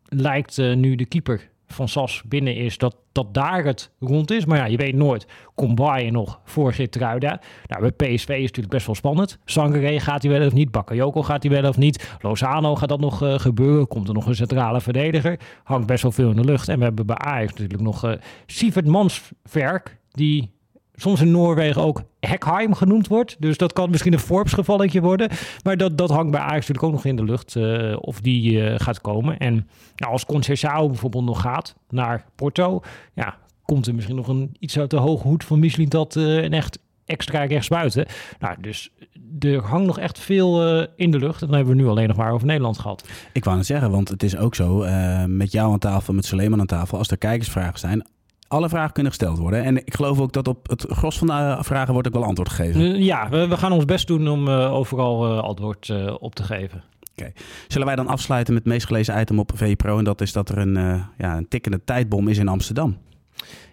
lijkt 0.09 0.59
uh, 0.59 0.76
nu 0.76 0.95
de 0.95 1.07
keeper 1.07 1.50
van 1.73 1.88
Sas 1.88 2.23
binnen 2.26 2.57
is, 2.57 2.78
dat, 2.78 2.97
dat 3.12 3.35
daar 3.35 3.64
het 3.64 3.90
rond 4.00 4.31
is. 4.31 4.45
Maar 4.45 4.59
ja, 4.59 4.64
je 4.64 4.76
weet 4.76 4.95
nooit. 4.95 5.26
Komt 5.54 5.75
Bayern 5.75 6.12
nog 6.12 6.40
voor 6.45 6.73
Gertruida? 6.73 7.40
Nou, 7.66 7.81
bij 7.81 7.90
PSV 7.90 8.28
is 8.28 8.35
het 8.35 8.40
natuurlijk 8.40 8.69
best 8.69 8.87
wel 8.87 8.95
spannend. 8.95 9.38
Sangare 9.45 10.00
gaat 10.00 10.23
hij 10.23 10.31
wel 10.31 10.47
of 10.47 10.52
niet? 10.52 10.71
Bakayoko 10.71 11.23
gaat 11.23 11.42
hij 11.42 11.52
wel 11.52 11.69
of 11.69 11.76
niet? 11.76 12.16
Lozano 12.21 12.75
gaat 12.75 12.88
dat 12.88 13.00
nog 13.00 13.23
uh, 13.23 13.38
gebeuren? 13.38 13.88
Komt 13.88 14.09
er 14.09 14.14
nog 14.14 14.26
een 14.26 14.35
centrale 14.35 14.81
verdediger? 14.81 15.40
Hangt 15.64 15.87
best 15.87 16.02
wel 16.02 16.12
veel 16.12 16.31
in 16.31 16.37
de 16.37 16.45
lucht. 16.45 16.69
En 16.69 16.78
we 16.78 16.85
hebben 16.85 17.07
bij 17.07 17.16
Ajax 17.16 17.50
natuurlijk 17.50 17.83
nog 17.83 18.04
uh, 18.04 18.12
Sievert 18.47 18.87
Mansverk, 18.87 20.00
die 20.12 20.50
soms 20.95 21.21
in 21.21 21.31
Noorwegen 21.31 21.83
ook 21.83 22.02
Hekheim 22.21 22.75
genoemd 22.75 23.09
wordt. 23.09 23.37
Dus 23.38 23.57
dat 23.57 23.73
kan 23.73 23.90
misschien 23.90 24.12
een 24.12 24.19
Forbes-gevalletje 24.19 25.00
worden. 25.00 25.31
Maar 25.62 25.76
dat, 25.76 25.99
dat 25.99 26.11
hangt 26.11 26.31
bij 26.31 26.40
Ajax 26.40 26.54
natuurlijk 26.54 26.85
ook 26.85 26.92
nog 26.92 27.04
in 27.04 27.16
de 27.16 27.25
lucht 27.25 27.54
uh, 27.54 27.97
of 28.00 28.21
die 28.21 28.52
uh, 28.52 28.75
gaat 28.76 29.00
komen. 29.00 29.38
En 29.38 29.69
nou, 29.97 30.12
als 30.12 30.26
Conceição 30.26 30.87
bijvoorbeeld 30.87 31.25
nog 31.25 31.40
gaat 31.40 31.75
naar 31.90 32.25
Porto... 32.35 32.81
ja, 33.14 33.37
komt 33.64 33.87
er 33.87 33.95
misschien 33.95 34.16
nog 34.16 34.28
een, 34.28 34.57
iets 34.59 34.78
uit 34.78 34.90
de 34.90 34.97
hoge 34.97 35.28
hoed 35.28 35.45
van 35.45 35.59
Michelin 35.59 35.88
dat 35.88 36.16
uh, 36.16 36.42
een 36.42 36.52
echt 36.52 36.78
extra 37.04 37.45
rechtsbuiten. 37.45 38.07
Nou, 38.38 38.57
dus 38.61 38.90
er 39.38 39.64
hangt 39.64 39.87
nog 39.87 39.99
echt 39.99 40.19
veel 40.19 40.83
in 40.97 41.11
de 41.11 41.19
lucht. 41.19 41.40
En 41.40 41.47
dan 41.47 41.57
hebben 41.57 41.76
we 41.76 41.83
nu 41.83 41.88
alleen 41.88 42.09
nog 42.09 42.16
maar 42.16 42.33
over 42.33 42.47
Nederland 42.47 42.78
gehad. 42.78 43.09
Ik 43.33 43.45
wou 43.45 43.57
het 43.57 43.66
zeggen, 43.66 43.90
want 43.90 44.09
het 44.09 44.23
is 44.23 44.37
ook 44.37 44.54
zo 44.54 44.85
met 45.26 45.52
jou 45.52 45.73
aan 45.73 45.78
tafel, 45.78 46.14
met 46.14 46.25
Suleiman 46.25 46.61
aan 46.61 46.66
tafel. 46.66 46.99
Als 46.99 47.09
er 47.09 47.19
kijkersvragen 47.19 47.78
zijn, 47.78 48.07
alle 48.52 48.68
vragen 48.68 48.92
kunnen 48.92 49.12
gesteld 49.12 49.38
worden. 49.38 49.64
En 49.64 49.76
ik 49.76 49.94
geloof 49.94 50.21
ook 50.21 50.32
dat 50.32 50.49
op 50.49 50.68
het 50.68 50.87
gros 50.88 51.18
van 51.18 51.26
de 51.26 51.56
vragen 51.61 51.92
wordt 51.92 52.09
ook 52.09 52.14
wel 52.14 52.25
antwoord 52.25 52.49
gegeven. 52.49 52.80
Uh, 52.80 53.04
ja, 53.04 53.28
we, 53.28 53.47
we, 53.47 53.56
gaan 53.56 53.73
ons 53.73 53.85
best 53.85 54.06
doen 54.06 54.28
om 54.28 54.49
uh, 54.49 54.73
overal 54.73 55.32
uh, 55.32 55.38
antwoord 55.38 55.92
op 56.18 56.35
te 56.35 56.42
geven. 56.42 56.82
Oké. 57.12 57.21
Okay. 57.21 57.32
Zullen 57.68 57.87
wij 57.87 57.97
dan 57.97 58.06
afsluiten 58.06 58.54
met 58.54 58.62
het 58.62 58.73
meest 58.73 58.87
gelezen 58.87 59.21
item 59.21 59.38
op 59.38 59.50
VPRO? 59.54 59.99
En 59.99 60.04
dat 60.04 60.21
is 60.21 60.32
dat 60.32 60.49
er 60.49 60.59
een, 60.59 60.75
ja, 61.18 61.37
een 61.37 61.49
tikkende 61.49 61.85
tijdbom 61.85 62.28
is 62.28 62.38
in 62.38 62.49
Amsterdam. 62.49 62.97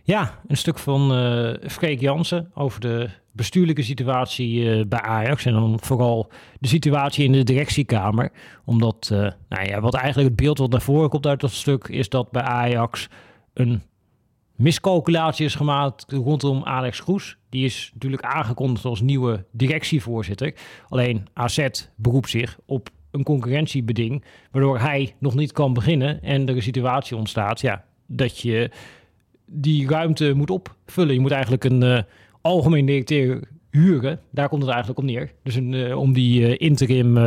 Ja, 0.04 0.40
een 0.48 0.58
stuk 0.58 0.78
van 0.78 1.10
Freek 1.68 2.00
Jansen 2.00 2.52
over 2.54 2.80
de 2.80 3.10
bestuurlijke 3.32 3.82
situatie 3.82 4.86
bij 4.88 5.02
Ajax. 5.02 5.46
En 5.46 5.54
dan 5.54 5.78
vooral 5.82 6.32
de 6.60 6.68
situatie 6.68 7.26
in 7.26 7.32
de 7.32 7.44
directiekamer. 7.44 8.32
Omdat, 8.66 9.08
nou 9.50 9.66
ja, 9.66 9.80
wat 9.80 9.94
eigenlijk 9.94 10.28
het 10.28 10.38
beeld 10.38 10.58
wat 10.58 10.72
naar 10.72 10.82
voren 10.82 11.10
komt 11.10 11.28
uit 11.28 11.40
dat 11.40 11.52
stuk... 11.52 11.88
is 11.88 12.10
dat 12.10 12.32
bij 12.32 12.42
Ajax 12.42 13.08
een 13.54 13.82
miscalculatie 14.60 15.46
is 15.46 15.56
gemaakt 15.56 16.06
rondom 16.12 16.64
Alex 16.64 17.04
Kroes. 17.04 17.38
Die 17.50 17.66
is 17.66 17.92
natuurlijk 17.94 18.24
aangekondigd 18.24 18.86
als 18.86 19.02
nieuwe 19.02 19.46
directievoorzitter. 19.52 20.54
Alleen 20.90 21.28
AZ 21.34 21.68
beroept 21.96 22.30
zich 22.30 22.60
op 22.66 22.90
een 23.12 23.24
concurrentiebeding, 23.24 24.24
waardoor 24.52 24.80
hij 24.80 25.16
nog 25.20 25.36
niet 25.36 25.52
kan 25.52 25.74
beginnen 25.74 26.22
en 26.22 26.48
er 26.48 26.56
een 26.56 26.62
situatie 26.62 27.18
ontstaat 27.18 27.62
ja, 27.62 27.86
dat 28.08 28.40
je 28.40 28.72
die 29.46 29.88
ruimte 29.88 30.34
moet 30.34 30.50
opvullen. 30.50 31.14
Je 31.14 31.20
moet 31.20 31.32
eigenlijk 31.32 31.64
een 31.64 31.84
uh, 31.84 32.02
algemeen 32.42 32.86
directeur 32.86 33.48
huren. 33.72 34.20
Daar 34.32 34.50
komt 34.50 34.62
het 34.62 34.72
eigenlijk 34.72 35.00
op 35.00 35.06
neer. 35.06 35.32
Dus 35.44 35.56
een, 35.56 35.74
uh, 35.74 35.98
om 35.98 36.14
die 36.14 36.42
uh, 36.42 36.56
interim 36.58 37.18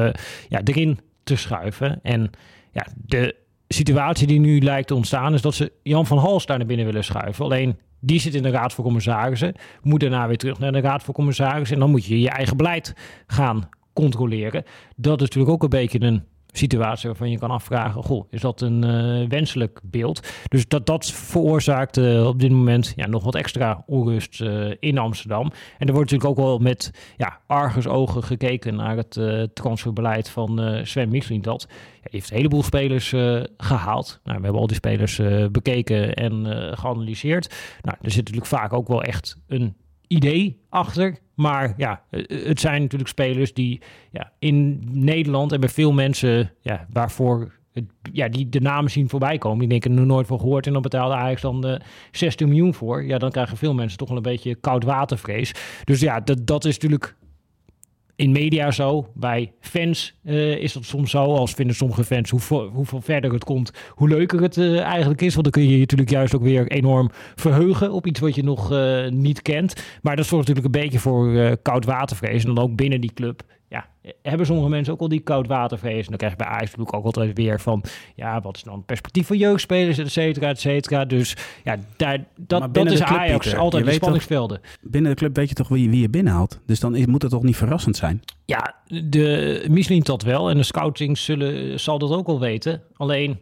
ja, 0.48 0.60
erin 0.64 0.98
te 1.22 1.36
schuiven. 1.36 2.00
En 2.02 2.30
ja, 2.72 2.86
de 3.06 3.34
situatie 3.72 4.26
die 4.26 4.40
nu 4.40 4.60
lijkt 4.60 4.88
te 4.88 4.94
ontstaan 4.94 5.34
is 5.34 5.42
dat 5.42 5.54
ze 5.54 5.72
Jan 5.82 6.06
van 6.06 6.18
Hals 6.18 6.46
daar 6.46 6.58
naar 6.58 6.66
binnen 6.66 6.86
willen 6.86 7.04
schuiven. 7.04 7.44
Alleen 7.44 7.78
die 8.00 8.20
zit 8.20 8.34
in 8.34 8.42
de 8.42 8.50
Raad 8.50 8.72
voor 8.72 8.84
Commissarissen, 8.84 9.54
moet 9.82 10.00
daarna 10.00 10.26
weer 10.26 10.36
terug 10.36 10.58
naar 10.58 10.72
de 10.72 10.80
Raad 10.80 11.02
voor 11.02 11.14
Commissarissen 11.14 11.74
en 11.74 11.82
dan 11.82 11.90
moet 11.90 12.04
je 12.04 12.20
je 12.20 12.30
eigen 12.30 12.56
beleid 12.56 12.94
gaan 13.26 13.68
controleren. 13.92 14.64
Dat 14.96 15.20
is 15.20 15.26
natuurlijk 15.28 15.52
ook 15.52 15.62
een 15.62 15.68
beetje 15.68 16.00
een 16.00 16.24
situatie 16.52 17.09
waarvan 17.09 17.30
je 17.30 17.38
kan 17.38 17.50
afvragen: 17.50 18.02
goh, 18.02 18.26
is 18.30 18.40
dat 18.40 18.61
een 18.61 18.85
uh, 18.85 19.28
wenselijk 19.28 19.80
beeld? 19.85 20.28
Dus 20.49 20.68
dat, 20.68 20.87
dat 20.87 21.06
veroorzaakt 21.06 21.97
uh, 21.97 22.26
op 22.26 22.40
dit 22.40 22.50
moment 22.50 22.92
ja, 22.97 23.06
nog 23.06 23.25
wat 23.25 23.35
extra 23.35 23.82
onrust 23.87 24.40
uh, 24.40 24.75
in 24.78 24.99
Amsterdam. 24.99 25.52
En 25.78 25.87
er 25.87 25.94
wordt 25.94 26.11
natuurlijk 26.11 26.40
ook 26.40 26.47
wel 26.47 26.59
met 26.59 26.90
ja, 27.16 27.40
argusogen 27.47 28.23
gekeken 28.23 28.75
naar 28.75 28.97
het 28.97 29.21
transferbeleid 29.54 30.28
van 30.28 30.80
Sven 30.82 31.09
Mislintat. 31.09 31.66
Ja, 31.71 32.09
heeft 32.11 32.30
een 32.30 32.37
heleboel 32.37 32.62
spelers 32.62 33.09
gehaald. 33.56 34.21
Nou, 34.25 34.38
we 34.38 34.42
hebben 34.44 34.61
al 34.61 34.66
die 34.66 34.76
spelers 34.76 35.21
bekeken 35.50 36.14
en 36.14 36.47
geanalyseerd. 36.78 37.54
Nou, 37.82 37.97
er 38.00 38.11
zit 38.11 38.18
natuurlijk 38.18 38.47
vaak 38.47 38.73
ook 38.73 38.88
wel 38.88 39.02
echt 39.02 39.37
een 39.47 39.76
idee 40.06 40.61
achter. 40.68 41.18
Maar 41.42 41.75
ja, 41.76 42.02
het 42.28 42.61
zijn 42.61 42.82
natuurlijk 42.82 43.11
spelers 43.11 43.54
die 43.54 43.80
ja, 44.11 44.32
in 44.38 44.82
Nederland 44.90 45.52
en 45.52 45.61
bij 45.61 45.68
veel 45.68 45.92
mensen 45.92 46.52
ja, 46.61 46.87
waarvoor 46.92 47.52
het, 47.72 47.84
ja, 48.12 48.28
die 48.28 48.49
de 48.49 48.61
namen 48.61 48.90
zien 48.90 49.08
voorbij 49.08 49.38
komen. 49.38 49.58
Die 49.58 49.68
denken 49.68 49.99
er 49.99 50.06
nooit 50.06 50.26
van 50.26 50.40
gehoord 50.40 50.66
en 50.66 50.72
dan 50.72 50.82
betaalde 50.82 51.14
Ajax 51.14 51.40
dan 51.40 51.66
uh, 51.66 51.76
16 52.11 52.49
miljoen 52.49 52.75
voor. 52.75 53.04
Ja, 53.04 53.18
dan 53.18 53.30
krijgen 53.30 53.56
veel 53.56 53.75
mensen 53.75 53.99
toch 53.99 54.08
wel 54.08 54.16
een 54.16 54.22
beetje 54.22 54.54
koud 54.54 54.84
watervrees. 54.84 55.54
Dus 55.84 56.00
ja, 56.00 56.20
dat, 56.20 56.46
dat 56.46 56.64
is 56.64 56.78
natuurlijk 56.78 57.16
in 58.22 58.32
media 58.32 58.70
zo. 58.70 59.06
Bij 59.14 59.52
fans 59.60 60.14
uh, 60.24 60.56
is 60.56 60.72
dat 60.72 60.84
soms 60.84 61.10
zo. 61.10 61.24
Als 61.24 61.52
vinden 61.52 61.76
sommige 61.76 62.04
fans 62.04 62.30
hoe, 62.30 62.40
hoeveel 62.72 63.00
verder 63.00 63.32
het 63.32 63.44
komt, 63.44 63.72
hoe 63.88 64.08
leuker 64.08 64.40
het 64.40 64.56
uh, 64.56 64.80
eigenlijk 64.80 65.20
is. 65.20 65.32
Want 65.32 65.42
dan 65.42 65.52
kun 65.52 65.62
je 65.62 65.72
je 65.74 65.78
natuurlijk 65.78 66.10
juist 66.10 66.34
ook 66.34 66.42
weer 66.42 66.66
enorm 66.68 67.10
verheugen 67.34 67.92
op 67.92 68.06
iets 68.06 68.20
wat 68.20 68.34
je 68.34 68.42
nog 68.42 68.72
uh, 68.72 69.08
niet 69.08 69.42
kent. 69.42 69.84
Maar 70.02 70.16
dat 70.16 70.26
zorgt 70.26 70.48
natuurlijk 70.48 70.74
een 70.74 70.82
beetje 70.82 70.98
voor 70.98 71.56
koud 71.62 71.84
watervrees. 71.84 72.44
En 72.44 72.54
dan 72.54 72.64
ook 72.64 72.76
binnen 72.76 73.00
die 73.00 73.12
club 73.14 73.42
ja, 73.72 73.86
hebben 74.22 74.46
sommige 74.46 74.68
mensen 74.68 74.92
ook 74.92 75.00
al 75.00 75.08
die 75.08 75.20
koud 75.20 75.46
watervrees. 75.46 76.02
En 76.02 76.08
dan 76.08 76.16
krijg 76.16 76.32
je 76.32 76.38
bij 76.38 76.46
Ajax 76.46 76.64
natuurlijk 76.64 76.94
ook 76.96 77.04
altijd 77.04 77.36
weer 77.36 77.60
van... 77.60 77.84
ja, 78.14 78.40
wat 78.40 78.56
is 78.56 78.62
dan 78.62 78.76
het 78.76 78.86
perspectief 78.86 79.26
voor 79.26 79.36
jeugdspelers, 79.36 79.98
et 79.98 80.10
cetera, 80.10 80.48
et 80.48 80.60
cetera. 80.60 81.04
Dus 81.04 81.36
ja, 81.64 81.76
daar, 81.96 82.24
dat, 82.36 82.74
dat 82.74 82.90
is 82.90 83.00
club, 83.00 83.18
Ajax 83.18 83.44
Pieter, 83.44 83.60
altijd 83.60 83.84
de 83.84 83.92
spanningsvelden. 83.92 84.60
Toch, 84.60 84.90
binnen 84.90 85.10
de 85.10 85.16
club 85.16 85.36
weet 85.36 85.48
je 85.48 85.54
toch 85.54 85.68
wie, 85.68 85.90
wie 85.90 86.00
je 86.00 86.08
binnenhaalt. 86.08 86.60
Dus 86.66 86.80
dan 86.80 86.94
is, 86.94 87.06
moet 87.06 87.22
het 87.22 87.30
toch 87.30 87.42
niet 87.42 87.56
verrassend 87.56 87.96
zijn? 87.96 88.22
Ja, 88.44 88.74
de 88.86 89.64
Michelin 89.68 90.02
dat 90.02 90.22
wel. 90.22 90.50
En 90.50 90.56
de 90.56 90.62
scouting 90.62 91.18
zullen, 91.18 91.80
zal 91.80 91.98
dat 91.98 92.10
ook 92.10 92.26
wel 92.26 92.40
weten. 92.40 92.82
Alleen 92.96 93.40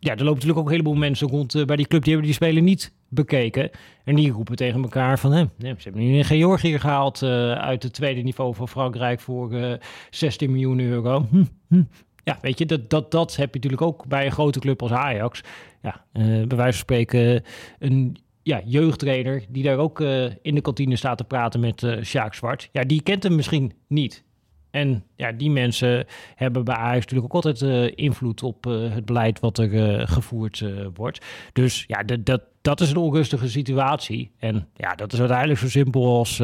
ja, 0.00 0.10
er 0.10 0.18
lopen 0.18 0.32
natuurlijk 0.32 0.58
ook 0.58 0.64
een 0.64 0.70
heleboel 0.70 0.94
mensen 0.94 1.28
rond 1.28 1.54
uh, 1.54 1.64
bij 1.64 1.76
die 1.76 1.86
club 1.86 2.02
die 2.02 2.12
hebben 2.12 2.30
die 2.30 2.40
spelen 2.40 2.64
niet 2.64 2.92
bekeken. 3.08 3.70
En 4.04 4.14
die 4.14 4.30
roepen 4.30 4.56
tegen 4.56 4.82
elkaar 4.82 5.18
van, 5.18 5.32
hè, 5.32 5.44
ze 5.58 5.74
hebben 5.78 6.02
nu 6.02 6.18
een 6.18 6.24
Georgië 6.24 6.78
gehaald 6.78 7.22
uh, 7.22 7.52
uit 7.52 7.82
het 7.82 7.92
tweede 7.92 8.20
niveau 8.20 8.54
van 8.54 8.68
Frankrijk 8.68 9.20
voor 9.20 9.52
uh, 9.52 9.72
16 10.10 10.50
miljoen 10.50 10.80
euro. 10.80 11.26
Hm, 11.30 11.44
hm. 11.68 11.82
Ja, 12.24 12.38
weet 12.40 12.58
je, 12.58 12.66
dat, 12.66 12.90
dat, 12.90 13.10
dat 13.10 13.36
heb 13.36 13.48
je 13.48 13.54
natuurlijk 13.54 13.82
ook 13.82 14.06
bij 14.06 14.26
een 14.26 14.32
grote 14.32 14.60
club 14.60 14.82
als 14.82 14.90
Ajax. 14.90 15.40
Ja, 15.82 16.04
uh, 16.12 16.24
bij 16.24 16.56
wijze 16.56 16.72
van 16.72 16.72
spreken 16.72 17.42
een 17.78 18.16
ja, 18.42 18.60
jeugdtrainer 18.64 19.44
die 19.48 19.62
daar 19.62 19.78
ook 19.78 20.00
in 20.42 20.54
de 20.54 20.60
kantine 20.60 20.96
staat 20.96 21.18
te 21.18 21.24
praten 21.24 21.60
met 21.60 21.82
uh, 21.82 22.02
Sjaak 22.02 22.34
Zwart. 22.34 22.68
Ja, 22.72 22.84
die 22.84 23.02
kent 23.02 23.22
hem 23.22 23.34
misschien 23.34 23.72
niet. 23.86 24.24
En 24.70 25.04
ja, 25.16 25.32
die 25.32 25.50
mensen 25.50 26.06
hebben 26.34 26.64
bij 26.64 26.74
Ajax 26.74 26.98
natuurlijk 26.98 27.34
ook 27.34 27.44
altijd 27.44 27.60
uh, 27.60 27.92
invloed 27.94 28.42
op 28.42 28.66
uh, 28.66 28.94
het 28.94 29.04
beleid 29.04 29.40
wat 29.40 29.58
er 29.58 29.72
uh, 29.72 30.06
gevoerd 30.06 30.64
wordt. 30.94 31.24
Dus 31.52 31.84
ja, 31.86 32.02
dat, 32.02 32.42
dat 32.60 32.80
is 32.80 32.90
een 32.90 32.96
onrustige 32.96 33.48
situatie. 33.48 34.30
En 34.38 34.68
ja, 34.76 34.94
dat 34.94 35.12
is 35.12 35.18
uiteindelijk 35.18 35.58
zo 35.58 35.68
simpel 35.68 36.16
als 36.16 36.36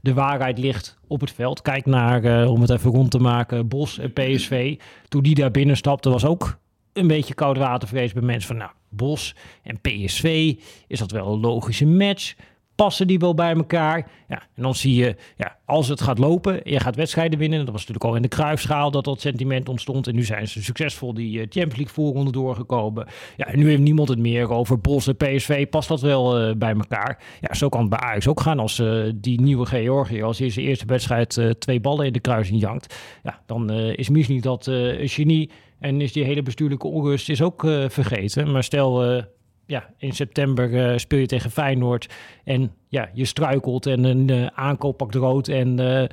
de 0.00 0.14
waarheid 0.14 0.58
ligt 0.58 0.98
op 1.06 1.20
het 1.20 1.32
veld. 1.32 1.62
Kijk 1.62 1.86
naar, 1.86 2.46
om 2.46 2.60
het 2.60 2.70
even 2.70 2.90
rond 2.90 3.10
te 3.10 3.18
maken, 3.18 3.68
Bos 3.68 3.98
en 3.98 4.12
PSV. 4.12 4.80
Toen 5.08 5.22
die 5.22 5.34
daar 5.34 5.50
binnen 5.50 5.76
stapte, 5.76 6.10
was 6.10 6.24
ook 6.24 6.58
een 6.92 7.06
beetje 7.06 7.34
koud 7.34 7.56
watervrees 7.56 8.12
bij 8.12 8.22
mensen 8.22 8.48
van, 8.48 8.56
nou, 8.56 8.70
Bos 8.88 9.34
en 9.62 9.80
PSV, 9.80 10.54
is 10.86 10.98
dat 10.98 11.10
wel 11.10 11.32
een 11.32 11.40
logische 11.40 11.86
match? 11.86 12.34
Passen 12.78 13.06
die 13.06 13.18
wel 13.18 13.34
bij 13.34 13.54
elkaar? 13.54 14.10
Ja, 14.28 14.42
en 14.54 14.62
dan 14.62 14.74
zie 14.74 14.94
je, 14.94 15.16
ja, 15.36 15.56
als 15.64 15.88
het 15.88 16.00
gaat 16.00 16.18
lopen, 16.18 16.60
je 16.64 16.80
gaat 16.80 16.96
wedstrijden 16.96 17.38
winnen. 17.38 17.58
Dat 17.58 17.68
was 17.68 17.80
natuurlijk 17.80 18.04
al 18.04 18.14
in 18.14 18.22
de 18.22 18.28
kruifschaal 18.28 18.90
dat 18.90 19.04
dat 19.04 19.20
sentiment 19.20 19.68
ontstond. 19.68 20.06
En 20.06 20.14
nu 20.14 20.22
zijn 20.22 20.48
ze 20.48 20.62
succesvol 20.62 21.14
die 21.14 21.32
uh, 21.32 21.40
Champions 21.40 21.76
League 21.76 21.94
voorronde 21.94 22.32
doorgekomen. 22.32 23.06
Ja, 23.36 23.46
en 23.46 23.58
nu 23.58 23.68
heeft 23.68 23.82
niemand 23.82 24.08
het 24.08 24.18
meer 24.18 24.50
over 24.50 24.80
Bos 24.80 25.06
en 25.06 25.16
PSV. 25.16 25.68
Past 25.68 25.88
dat 25.88 26.00
wel 26.00 26.48
uh, 26.48 26.54
bij 26.54 26.74
elkaar? 26.74 27.22
Ja, 27.40 27.54
zo 27.54 27.68
kan 27.68 27.80
het 27.80 27.90
bij 27.90 27.98
Ajax 27.98 28.28
ook 28.28 28.40
gaan 28.40 28.58
als 28.58 28.78
uh, 28.78 29.12
die 29.14 29.40
nieuwe 29.40 29.66
Georgië, 29.66 30.22
als 30.22 30.38
hij 30.38 30.50
zijn 30.50 30.66
eerste 30.66 30.86
wedstrijd 30.86 31.56
twee 31.58 31.80
ballen 31.80 32.06
in 32.06 32.12
de 32.12 32.20
kruising 32.20 32.60
jankt. 32.60 32.94
Ja, 33.22 33.40
dan 33.46 33.70
is 33.70 34.08
misschien 34.08 34.40
dat 34.40 34.66
een 34.66 35.08
genie. 35.08 35.50
En 35.78 36.00
is 36.00 36.12
die 36.12 36.24
hele 36.24 36.42
bestuurlijke 36.42 36.86
onrust 36.86 37.28
is 37.28 37.42
ook 37.42 37.60
vergeten. 37.88 38.52
Maar 38.52 38.64
stel 38.64 39.22
ja, 39.68 39.90
in 39.96 40.12
september 40.12 40.70
uh, 40.70 40.98
speel 40.98 41.18
je 41.18 41.26
tegen 41.26 41.50
Feyenoord 41.50 42.14
en 42.44 42.72
ja, 42.88 43.10
je 43.12 43.24
struikelt 43.24 43.86
en 43.86 44.04
een 44.04 44.28
uh, 44.28 44.46
aankoop 44.46 44.96
pakt 44.96 45.14
rood 45.14 45.48
en 45.48 45.80
uh, 45.80 46.04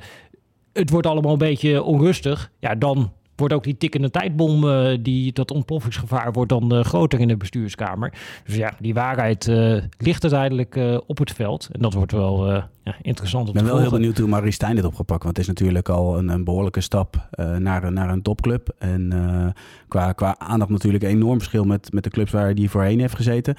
het 0.72 0.90
wordt 0.90 1.06
allemaal 1.06 1.32
een 1.32 1.38
beetje 1.38 1.82
onrustig. 1.82 2.50
Ja, 2.58 2.74
dan 2.74 3.12
wordt 3.36 3.54
ook 3.54 3.64
die 3.64 3.76
tikkende 3.76 4.10
tijdbom, 4.10 4.64
uh, 4.64 4.98
die, 5.00 5.32
dat 5.32 5.50
ontploffingsgevaar 5.50 6.32
wordt 6.32 6.50
dan 6.50 6.74
uh, 6.74 6.84
groter 6.84 7.20
in 7.20 7.28
de 7.28 7.36
bestuurskamer. 7.36 8.12
Dus 8.44 8.56
ja, 8.56 8.74
die 8.78 8.94
waarheid 8.94 9.46
uh, 9.46 9.82
ligt 9.98 10.22
uiteindelijk 10.22 10.78
op 11.06 11.18
het 11.18 11.32
veld. 11.32 11.68
En 11.72 11.80
dat 11.80 11.94
wordt 11.94 12.12
wel 12.12 12.52
ja, 12.52 12.96
interessant. 13.02 13.48
Ik 13.48 13.54
ben 13.54 13.64
wel 13.64 13.80
heel 13.80 13.90
benieuwd 13.90 14.18
hoe 14.18 14.28
Marie 14.28 14.52
Stijn 14.52 14.74
dit 14.74 14.84
opgepakt. 14.84 15.22
Want 15.22 15.36
het 15.36 15.46
is 15.46 15.52
natuurlijk 15.52 15.88
al 15.88 16.18
een, 16.18 16.28
een 16.28 16.44
behoorlijke 16.44 16.80
stap 16.80 17.28
naar, 17.58 17.92
naar 17.92 18.10
een 18.10 18.22
topclub. 18.22 18.74
En 18.78 19.54
qua, 19.88 20.12
qua 20.12 20.38
aandacht 20.38 20.70
natuurlijk 20.70 21.04
een 21.04 21.10
enorm 21.10 21.38
verschil 21.38 21.64
met, 21.64 21.92
met 21.92 22.04
de 22.04 22.10
clubs 22.10 22.32
waar 22.32 22.50
hij 22.50 22.68
voorheen 22.68 23.00
heeft 23.00 23.16
gezeten. 23.16 23.56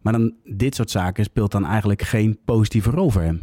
Maar 0.00 0.12
dan 0.12 0.34
dit 0.44 0.74
soort 0.74 0.90
zaken 0.90 1.24
speelt 1.24 1.52
dan 1.52 1.66
eigenlijk 1.66 2.02
geen 2.02 2.38
positieve 2.44 2.90
rol 2.90 3.10
voor 3.10 3.22
hem. 3.22 3.42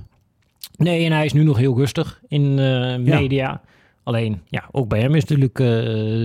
Nee, 0.78 1.06
en 1.06 1.12
hij 1.12 1.26
is 1.26 1.34
nu 1.34 1.44
nog 1.44 1.58
heel 1.58 1.78
rustig 1.78 2.22
in 2.28 2.54
media. 3.04 3.28
Ja. 3.28 3.62
Alleen, 4.10 4.42
ja, 4.46 4.70
ook 4.72 4.88
bij 4.88 5.00
hem 5.00 5.16
is 5.16 5.22
natuurlijk 5.22 5.60
uh, 5.60 5.68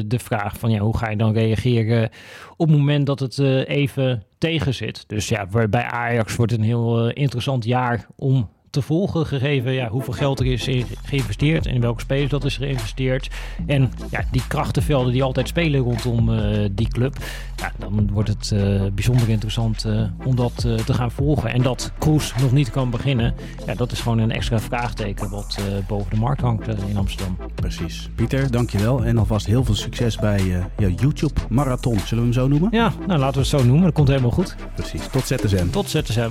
de 0.07 0.19
vraag 0.19 0.59
van 0.59 0.71
ja, 0.71 0.79
hoe 0.79 0.97
ga 0.97 1.11
je 1.11 1.17
dan 1.17 1.33
reageren 1.33 2.11
op 2.57 2.69
het 2.69 2.77
moment 2.79 3.07
dat 3.07 3.21
het 3.21 3.37
uh, 3.37 3.69
even 3.69 4.23
tegen 4.39 4.75
zit. 4.75 5.05
Dus 5.09 5.29
ja, 5.29 5.47
bij 5.71 5.83
Ajax 5.83 6.37
wordt 6.37 6.53
een 6.53 6.63
heel 6.63 7.07
uh, 7.07 7.11
interessant 7.15 7.65
jaar 7.65 8.07
om 8.17 8.49
te 8.75 8.83
volgen, 8.83 9.27
gegeven 9.27 9.73
ja, 9.73 9.89
hoeveel 9.89 10.13
geld 10.13 10.41
er 10.41 10.47
is 10.47 10.69
geïnvesteerd 11.05 11.67
en 11.67 11.75
in 11.75 11.81
welke 11.81 12.01
spelers 12.01 12.31
dat 12.31 12.45
is 12.45 12.57
geïnvesteerd. 12.57 13.31
En 13.67 13.93
ja, 14.11 14.25
die 14.31 14.47
krachtenvelden 14.49 15.13
die 15.13 15.23
altijd 15.23 15.49
spelen 15.49 15.81
rondom 15.81 16.29
uh, 16.29 16.69
die 16.73 16.89
club. 16.89 17.17
Ja, 17.57 17.73
dan 17.79 18.11
wordt 18.13 18.29
het 18.29 18.51
uh, 18.55 18.83
bijzonder 18.95 19.29
interessant 19.29 19.85
uh, 19.87 20.03
om 20.25 20.37
dat 20.37 20.55
te 20.57 20.95
gaan 20.95 21.11
volgen. 21.11 21.53
En 21.53 21.63
dat 21.63 21.93
Kroes 21.99 22.35
nog 22.41 22.53
niet 22.53 22.71
kan 22.71 22.91
beginnen, 22.91 23.35
ja, 23.67 23.75
dat 23.75 23.93
is 23.93 24.01
gewoon 24.01 24.19
een 24.19 24.33
extra 24.33 24.61
vraagteken 24.61 25.31
wat 25.31 25.59
boven 25.87 26.11
de 26.11 26.17
markt 26.17 26.41
hangt 26.41 26.69
in 26.89 26.97
Amsterdam. 26.97 27.37
Precies. 27.55 28.09
Pieter, 28.15 28.51
dankjewel. 28.51 29.05
En 29.05 29.19
alvast 29.19 29.47
heel 29.47 29.65
veel 29.65 29.75
succes 29.75 30.17
bij 30.17 30.67
jouw 30.77 30.91
YouTube 30.91 31.41
Marathon. 31.49 31.99
Zullen 31.99 32.29
we 32.29 32.31
hem 32.31 32.43
zo 32.43 32.49
noemen? 32.49 32.69
Ja, 32.73 32.93
nou 33.07 33.19
laten 33.19 33.35
we 33.35 33.41
het 33.41 33.49
zo 33.49 33.65
noemen. 33.65 33.83
Dat 33.83 33.93
komt 33.93 34.09
helemaal 34.09 34.31
goed. 34.31 34.57
Precies. 34.75 35.07
Tot 35.07 35.27
ZSM. 35.27 35.71
Tot 35.71 35.89
ZSM. 35.89 36.31